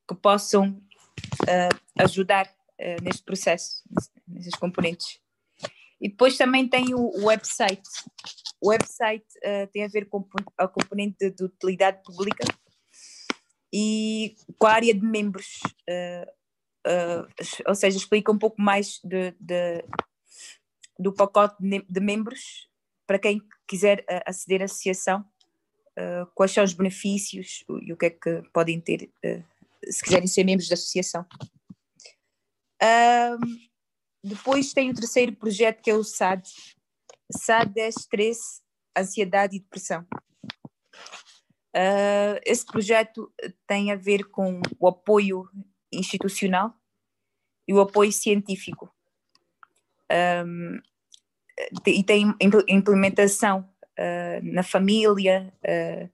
[0.08, 0.82] que possam
[1.42, 3.82] uh, ajudar uh, neste processo,
[4.26, 5.20] nesses componentes.
[6.00, 7.88] E depois também tem o, website.
[8.60, 9.24] O website
[9.72, 10.26] tem a ver com
[10.58, 12.44] a componente de, utilidade pública
[13.72, 15.60] e com a área de membros.
[17.66, 19.84] ou seja, explica um pouco mais de, de
[20.98, 22.68] do pacote de membros
[23.06, 25.20] para quem quiser uh, aceder à associação,
[25.98, 29.44] uh, quais são os benefícios e o que é que podem ter uh,
[29.90, 31.26] se quiserem ser membros da associação.
[34.22, 36.48] depois tem o terceiro projeto que é o SAD.
[37.32, 38.60] SAD é estresse,
[38.96, 40.06] ansiedade e depressão.
[42.44, 43.32] Esse projeto
[43.66, 45.48] tem a ver com o apoio
[45.90, 46.74] institucional
[47.66, 48.92] e o apoio científico.
[50.44, 50.80] Um,
[51.86, 52.34] e tem
[52.68, 53.68] implementação
[53.98, 56.06] uh, na família, uh,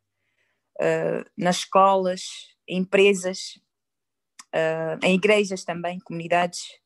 [0.80, 2.22] uh, nas escolas,
[2.68, 3.60] empresas,
[5.02, 6.80] em igrejas também, comunidades,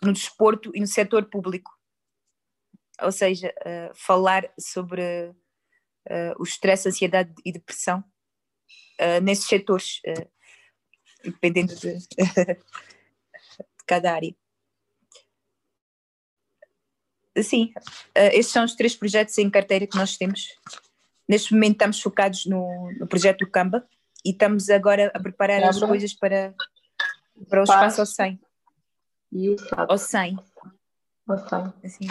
[0.00, 1.70] no desporto e no setor público.
[3.02, 3.52] Ou seja,
[3.94, 5.34] falar sobre
[6.38, 8.02] o estresse, ansiedade e depressão
[9.22, 10.00] nesses setores,
[11.22, 14.34] dependendo de, de cada área.
[17.42, 17.72] Sim,
[18.16, 20.48] uh, estes são os três projetos em carteira que nós temos.
[21.28, 23.86] Neste momento estamos focados no, no projeto do Camba
[24.24, 26.54] e estamos agora a preparar as coisas para,
[27.48, 28.40] para o espaço ao 100.
[29.32, 30.38] E o Ao 100.
[31.28, 31.72] Ao 100.
[31.84, 32.08] Assim.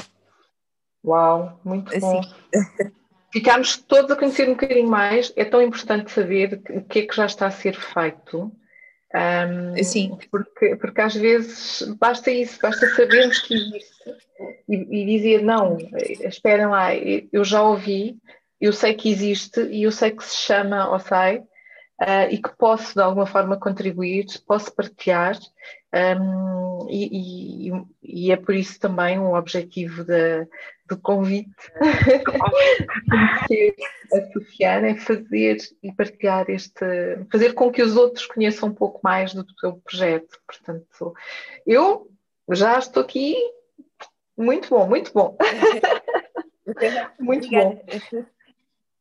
[1.03, 1.99] Uau, muito assim.
[1.99, 2.21] bom.
[3.31, 5.33] Ficámos todos a conhecer um bocadinho mais.
[5.35, 8.51] É tão importante saber o que é que já está a ser feito.
[9.13, 10.17] Um, Sim.
[10.29, 14.15] Porque, porque às vezes basta isso, basta sabermos que existe
[14.69, 15.77] e, e dizer: não,
[16.21, 18.17] esperem lá, eu já ouvi,
[18.59, 21.37] eu sei que existe e eu sei que se chama OSAI
[22.01, 25.37] uh, e que posso de alguma forma contribuir, posso partilhar.
[25.93, 27.71] Um, e, e,
[28.03, 30.45] e, é por isso também o objetivo da,
[30.85, 31.71] do convite
[32.25, 33.75] conhecer
[34.13, 36.85] a Sofiana é fazer e partilhar este,
[37.31, 40.37] fazer com que os outros conheçam um pouco mais do seu projeto.
[40.45, 41.13] Portanto,
[41.65, 42.11] eu
[42.51, 43.35] já estou aqui
[44.37, 45.37] muito bom, muito bom.
[47.19, 47.81] muito bom.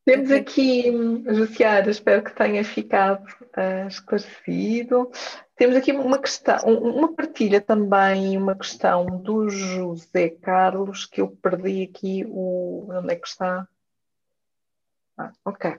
[0.06, 0.84] Temos aqui,
[1.26, 5.10] Jussiara, espero que tenha ficado uh, esclarecido.
[5.56, 11.82] Temos aqui uma questão, uma partilha também, uma questão do José Carlos, que eu perdi
[11.82, 12.86] aqui o.
[12.88, 13.66] Onde é que está?
[15.18, 15.74] Ah, ok.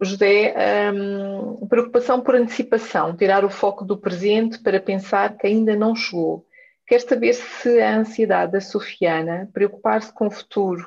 [0.00, 0.54] José,
[0.94, 6.46] um, preocupação por antecipação, tirar o foco do presente para pensar que ainda não chegou.
[6.86, 10.86] Quer saber se a ansiedade da Sofiana, preocupar-se com o futuro,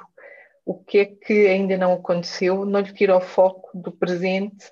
[0.70, 4.68] o que é que ainda não aconteceu, não lhe tira o foco do presente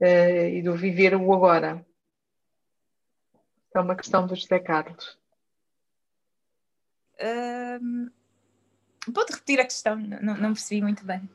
[0.00, 1.84] uh, e do viver o agora.
[3.74, 5.18] É uma questão do José Carlos.
[7.20, 8.08] Um,
[9.12, 11.28] pode repetir a questão, não, não percebi muito bem.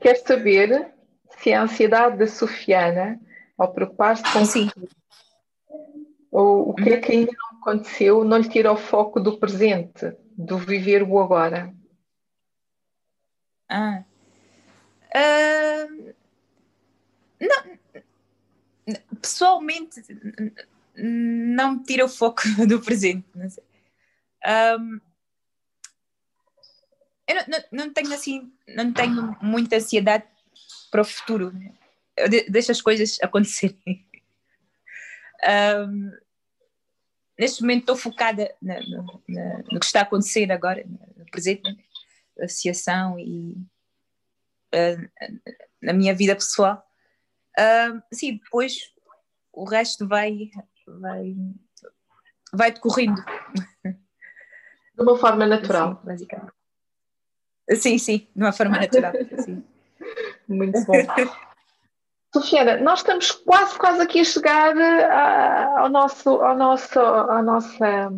[0.00, 0.92] Quer saber
[1.38, 3.20] se a ansiedade da Sofiana,
[3.56, 4.88] ao preocupar-se com o futuro,
[6.32, 10.12] ou o que é que ainda não aconteceu não lhe tira o foco do presente,
[10.36, 11.72] do viver o agora.
[13.68, 14.04] Ah.
[15.14, 16.14] Uh,
[17.40, 17.78] não,
[19.20, 20.02] pessoalmente,
[20.96, 23.26] não me tira o foco do presente.
[23.34, 23.64] Não sei.
[24.46, 25.00] Um,
[27.26, 30.24] eu não, não, não, tenho assim, não tenho muita ansiedade
[30.90, 31.52] para o futuro.
[32.16, 34.06] Eu deixo as coisas acontecerem.
[35.42, 36.12] Um,
[37.38, 41.74] neste momento estou focada no que está a acontecer agora, no presente, da
[42.40, 43.52] associação e
[44.74, 45.30] uh,
[45.82, 46.84] na minha vida pessoal.
[47.58, 48.74] Uh, sim, depois
[49.52, 50.50] o resto vai,
[50.86, 51.36] vai,
[52.52, 53.22] vai decorrendo.
[53.84, 55.96] De uma forma natural.
[55.96, 56.52] Sim, basicamente.
[57.76, 59.12] Sim, sim, de uma forma natural.
[59.44, 59.64] sim.
[60.48, 60.94] Muito bom.
[62.32, 68.12] Sofiana, nós estamos quase, quase aqui a chegar a, ao nosso, ao nosso, à nossa,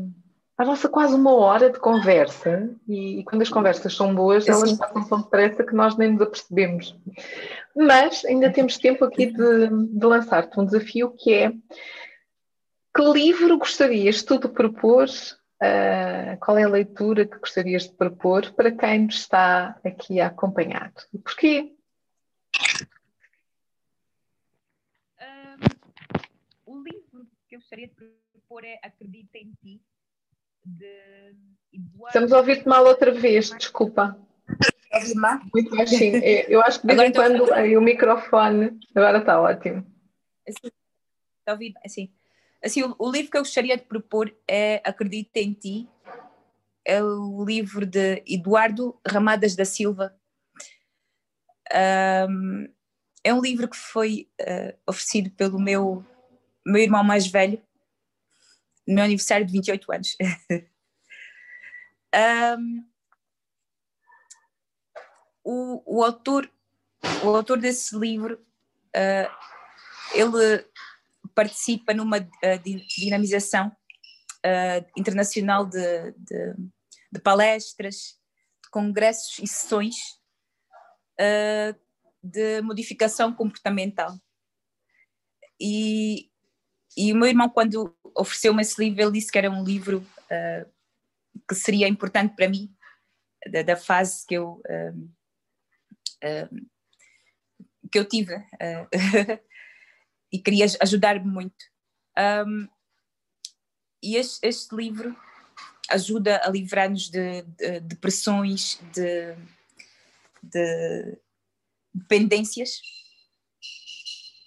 [0.59, 4.71] à nossa quase uma hora de conversa e, e quando as conversas são boas, elas
[4.71, 4.77] Sim.
[4.77, 6.99] passam tão depressa que nós nem nos apercebemos.
[7.75, 11.53] Mas ainda temos tempo aqui de, de lançar-te um desafio que é
[12.97, 15.07] que livro gostarias tu de propor?
[15.63, 20.29] Uh, qual é a leitura que gostarias de propor para quem nos está aqui a
[20.29, 20.93] acompanhar?
[21.13, 21.75] E porquê?
[26.65, 29.81] o livro que eu gostaria de propor é Acredita em Ti,
[30.67, 31.35] de.
[32.07, 34.19] Estamos a ouvir-te mal outra vez, desculpa.
[35.53, 36.17] Muito baixinho.
[36.17, 39.87] É, eu acho que de vez em quando aí, o microfone agora está ótimo.
[40.49, 40.71] Assim,
[41.41, 41.75] está ouvir?
[41.85, 42.11] Assim,
[42.65, 45.89] assim o, o, livro que eu gostaria de propor é Acredita em Ti.
[46.85, 50.15] É o livro de Eduardo Ramadas da Silva.
[52.31, 52.69] Um,
[53.25, 56.05] é um livro que foi uh, oferecido pelo meu,
[56.65, 57.61] meu irmão mais velho
[58.87, 60.17] no meu aniversário de 28 anos.
[62.59, 62.85] um,
[65.45, 66.51] o, o, autor,
[67.25, 68.35] o autor desse livro,
[68.97, 69.31] uh,
[70.13, 70.65] ele
[71.35, 76.55] participa numa uh, dinamização uh, internacional de, de,
[77.13, 78.19] de, palestras,
[78.63, 79.95] de congressos e sessões
[82.23, 84.15] de modificação comportamental.
[85.59, 86.31] E,
[86.97, 90.71] e o meu irmão, quando ofereceu-me esse livro, ele disse que era um livro uh,
[91.47, 92.75] que seria importante para mim,
[93.51, 95.11] da, da fase que eu, uh,
[96.25, 96.67] uh,
[97.93, 98.35] que eu tive,
[100.33, 101.65] e queria ajudar-me muito.
[102.19, 102.67] Um,
[104.03, 105.15] e este, este, livro
[105.91, 109.37] ajuda a livrar-nos de, de, depressões, de,
[110.43, 111.19] de
[111.95, 112.81] dependências,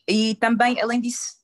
[0.07, 1.38] e também, além disso,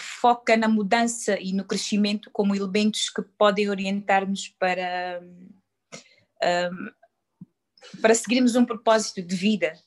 [0.00, 5.20] foca na mudança e no crescimento como elementos que podem orientar-nos para,
[6.72, 6.90] um,
[8.00, 9.78] para seguirmos um propósito de vida.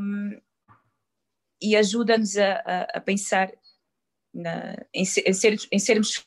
[0.00, 0.40] Um,
[1.62, 3.50] e ajuda-nos a, a, a, pensar
[4.32, 6.26] na, em, em, ser, em, sermos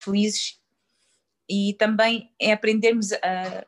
[0.00, 0.60] felizes
[1.48, 3.66] e também em aprendermos a,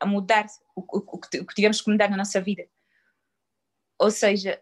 [0.00, 0.46] a mudar
[0.76, 2.68] o, o, o, que, tivemos que mudar na nossa vida.
[3.98, 4.60] Ou seja,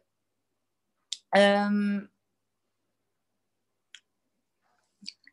[1.34, 2.08] um,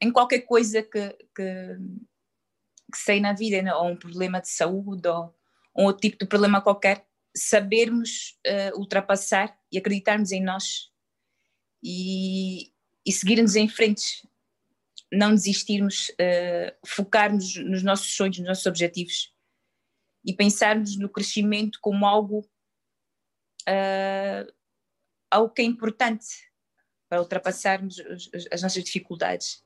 [0.02, 1.78] em qualquer coisa que, que,
[2.92, 3.74] que sei na vida, né?
[3.74, 5.36] ou um problema de saúde, ou,
[5.76, 10.92] um outro tipo de problema qualquer, sabermos uh, ultrapassar e acreditarmos em nós
[11.84, 12.74] e,
[13.06, 14.28] e seguirmos em frente,
[15.12, 19.34] não desistirmos, uh, focarmos nos nossos sonhos, nos nossos objetivos
[20.26, 22.40] e pensarmos no crescimento como algo,
[23.68, 24.54] uh,
[25.32, 26.50] algo que é importante
[27.08, 28.00] para ultrapassarmos
[28.52, 29.64] as nossas dificuldades.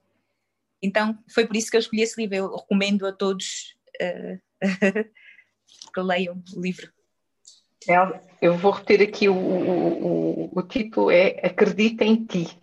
[0.84, 2.36] Então foi por isso que eu escolhi esse livro.
[2.36, 4.40] Eu recomendo a todos uh,
[5.94, 6.92] que leiam o livro.
[8.42, 12.60] Eu vou repetir aqui o, o, o, o título é Acredita em Ti.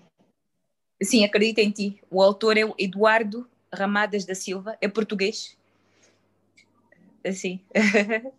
[1.03, 2.01] Sim, Acredita em Ti.
[2.11, 5.57] O autor é o Eduardo Ramadas da Silva, é português.
[7.25, 7.61] Assim.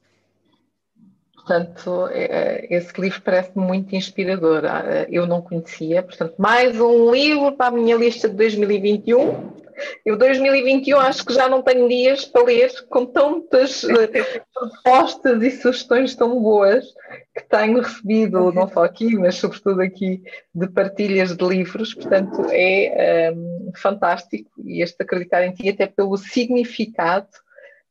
[1.34, 4.63] Portanto, é, é, esse livro parece muito inspirador.
[4.63, 9.61] Ah, eu não conhecia, portanto, mais um livro para a minha lista de 2021.
[10.05, 15.51] Eu 2021 acho que já não tenho dias para ler com tantas eh, propostas e
[15.51, 16.86] sugestões tão boas
[17.36, 20.21] que tenho recebido, não só aqui, mas sobretudo aqui
[20.53, 21.93] de partilhas de livros.
[21.93, 27.29] Portanto, é um, fantástico e este acreditar em ti até pelo significado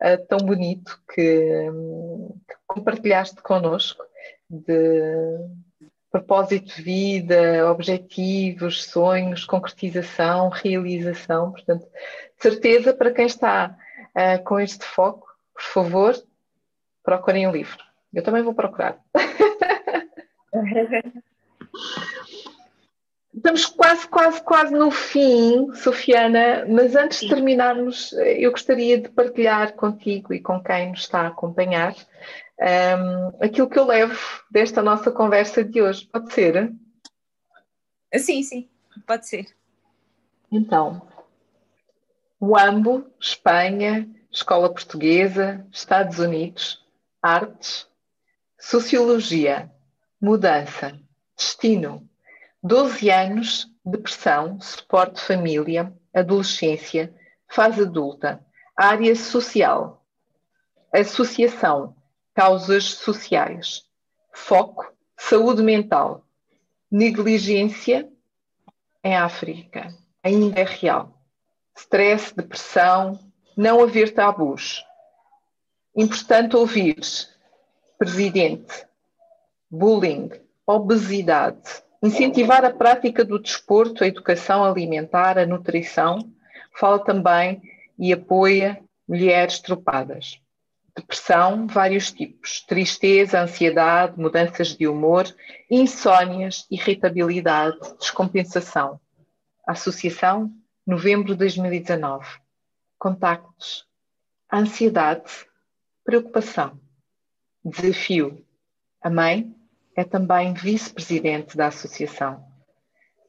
[0.02, 4.04] uh, tão bonito que, um, que compartilhaste connosco
[4.48, 5.38] de
[6.10, 11.52] propósito de vida, objetivos, sonhos, concretização, realização.
[11.52, 11.86] Portanto,
[12.38, 13.76] certeza para quem está
[14.14, 16.14] uh, com este foco, por favor,
[17.02, 17.78] procurem o um livro.
[18.12, 18.98] Eu também vou procurar.
[23.32, 29.74] Estamos quase, quase, quase no fim, Sofiana, mas antes de terminarmos, eu gostaria de partilhar
[29.74, 31.94] contigo e com quem nos está a acompanhar
[32.60, 34.18] um, aquilo que eu levo
[34.50, 36.06] desta nossa conversa de hoje.
[36.06, 36.72] Pode ser?
[38.16, 38.68] Sim, sim,
[39.06, 39.46] pode ser.
[40.52, 41.00] Então,
[42.40, 46.84] UAMBO, Espanha, Escola Portuguesa, Estados Unidos,
[47.22, 47.86] Artes,
[48.58, 49.70] Sociologia,
[50.20, 50.98] Mudança,
[51.36, 52.08] Destino,
[52.62, 57.14] 12 anos, Depressão, Suporte Família, Adolescência,
[57.48, 58.44] fase adulta,
[58.76, 60.04] área social,
[60.92, 61.94] associação,
[62.34, 63.82] causas sociais,
[64.32, 66.24] foco, saúde mental,
[66.90, 68.08] negligência
[69.02, 71.14] em África, ainda é real,
[71.76, 73.18] stress, depressão,
[73.56, 74.84] não haver tabus.
[75.94, 77.00] Importante ouvir,
[77.98, 78.86] presidente,
[79.70, 80.30] bullying,
[80.66, 86.18] obesidade, incentivar a prática do desporto, a educação alimentar, a nutrição,
[86.74, 87.60] fala também
[87.98, 90.40] e apoia mulheres tropadas.
[91.00, 95.24] Depressão, vários tipos: tristeza, ansiedade, mudanças de humor,
[95.70, 99.00] insónias, irritabilidade, descompensação.
[99.66, 100.52] Associação,
[100.86, 102.26] novembro de 2019.
[102.98, 103.86] Contactos:
[104.52, 105.30] ansiedade,
[106.04, 106.78] preocupação,
[107.64, 108.44] desafio.
[109.00, 109.54] A mãe
[109.96, 112.44] é também vice-presidente da associação.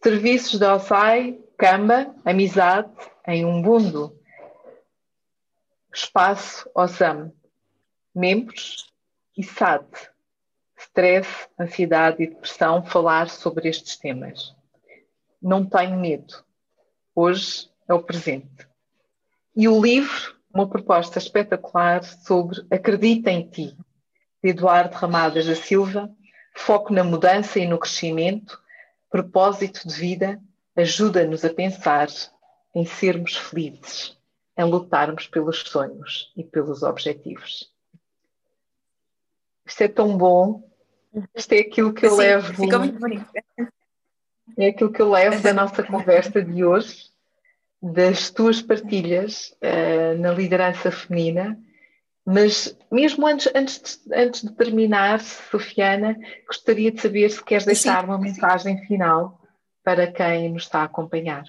[0.03, 2.91] Serviços da OSAI, Camba, Amizade,
[3.25, 4.19] em Umbundo.
[5.93, 7.31] Espaço OSAM.
[8.13, 8.91] Membros
[9.37, 9.87] e SAD.
[10.77, 14.53] Stress, ansiedade e depressão, falar sobre estes temas.
[15.41, 16.43] Não tenho medo.
[17.15, 18.67] Hoje é o presente.
[19.55, 23.77] E o livro, uma proposta espetacular sobre Acredita em Ti,
[24.43, 26.13] de Eduardo Ramadas da Silva,
[26.53, 28.59] foco na mudança e no crescimento,
[29.09, 30.41] propósito de vida,
[30.75, 32.09] ajuda-nos a pensar
[32.75, 34.17] em sermos felizes,
[34.57, 37.70] em lutarmos pelos sonhos e pelos objetivos.
[39.65, 40.69] Isto é tão bom.
[41.35, 42.53] Isto é aquilo que eu Sim, levo.
[42.53, 43.25] Ficou muito bonito.
[44.57, 47.09] É aquilo que eu levo da nossa conversa de hoje,
[47.81, 51.57] das tuas partilhas uh, na liderança feminina.
[52.25, 58.01] Mas mesmo antes, antes, de, antes de terminar, Sofiana, gostaria de saber se queres deixar
[58.01, 58.07] Sim.
[58.07, 59.41] uma mensagem final
[59.83, 61.43] para quem nos está a acompanhar.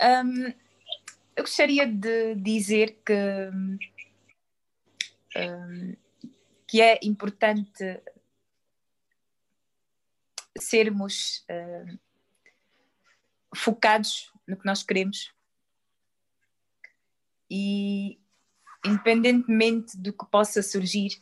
[0.00, 0.52] Um,
[1.36, 3.14] eu gostaria de dizer que,
[5.36, 5.96] um,
[6.66, 8.02] que é importante
[10.58, 11.44] sermos
[13.54, 15.32] focados no que nós queremos.
[17.50, 18.18] E
[18.84, 21.18] independentemente do que possa surgir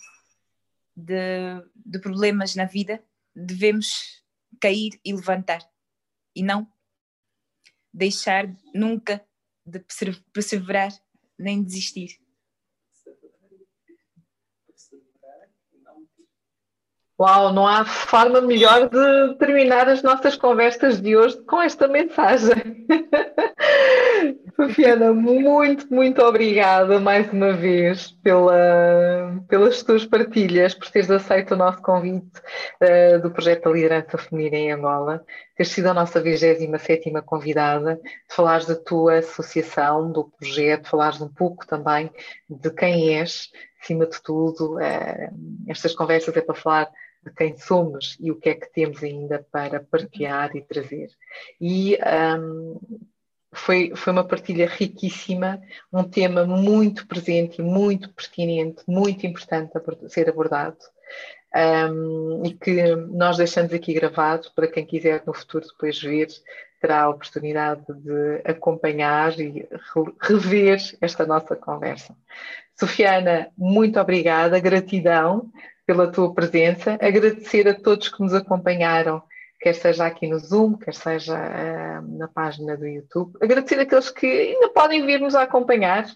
[0.97, 3.03] de, de problemas na vida,
[3.35, 4.23] devemos
[4.61, 5.61] cair e levantar.
[6.35, 6.71] E não
[7.93, 9.25] deixar nunca
[9.67, 9.85] de
[10.33, 10.91] perseverar
[11.39, 12.22] nem desistir.
[17.23, 22.85] Uau, não há forma melhor de terminar as nossas conversas de hoje com esta mensagem.
[24.57, 31.57] Sofiana, muito, muito obrigada mais uma vez pela, pelas tuas partilhas, por teres aceito o
[31.57, 32.41] nosso convite
[32.83, 35.25] uh, do projeto da Liderança Feminina em Angola,
[35.57, 41.29] teres sido a nossa 27 convidada, de falares da tua associação, do projeto, falares um
[41.29, 42.11] pouco também
[42.51, 43.49] de quem és,
[43.81, 46.91] acima de tudo, uh, estas conversas é para falar
[47.25, 51.11] de quem somos e o que é que temos ainda para partilhar e trazer.
[51.61, 51.99] E
[52.39, 52.81] um,
[53.53, 55.61] foi, foi uma partilha riquíssima,
[55.93, 60.79] um tema muito presente e muito pertinente, muito importante a ser abordado.
[61.55, 66.29] Um, e que nós deixamos aqui gravado para quem quiser no futuro depois ver,
[66.81, 69.69] terá a oportunidade de acompanhar e
[70.19, 72.17] rever esta nossa conversa.
[72.75, 75.53] Sofiana, muito obrigada, gratidão
[75.93, 79.23] pela tua presença, agradecer a todos que nos acompanharam,
[79.61, 83.37] quer seja aqui no Zoom, quer seja uh, na página do YouTube.
[83.43, 86.07] Agradecer aqueles que ainda podem vir nos acompanhar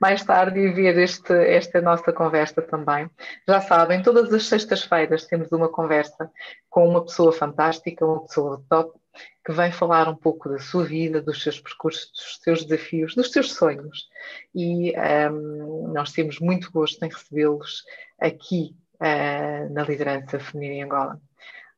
[0.00, 3.10] mais tarde e ver este, esta nossa conversa também.
[3.46, 6.30] Já sabem, todas as sextas-feiras temos uma conversa
[6.70, 8.98] com uma pessoa fantástica, uma pessoa top,
[9.44, 13.30] que vem falar um pouco da sua vida, dos seus percursos, dos seus desafios, dos
[13.30, 14.08] seus sonhos.
[14.54, 17.84] E um, ehm, nós temos muito gosto em recebê-los
[18.18, 21.20] aqui uh, na liderança feminina em Angola.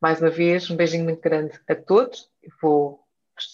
[0.01, 2.31] Mais uma vez, um beijinho muito grande a todos.
[2.63, 3.05] Vou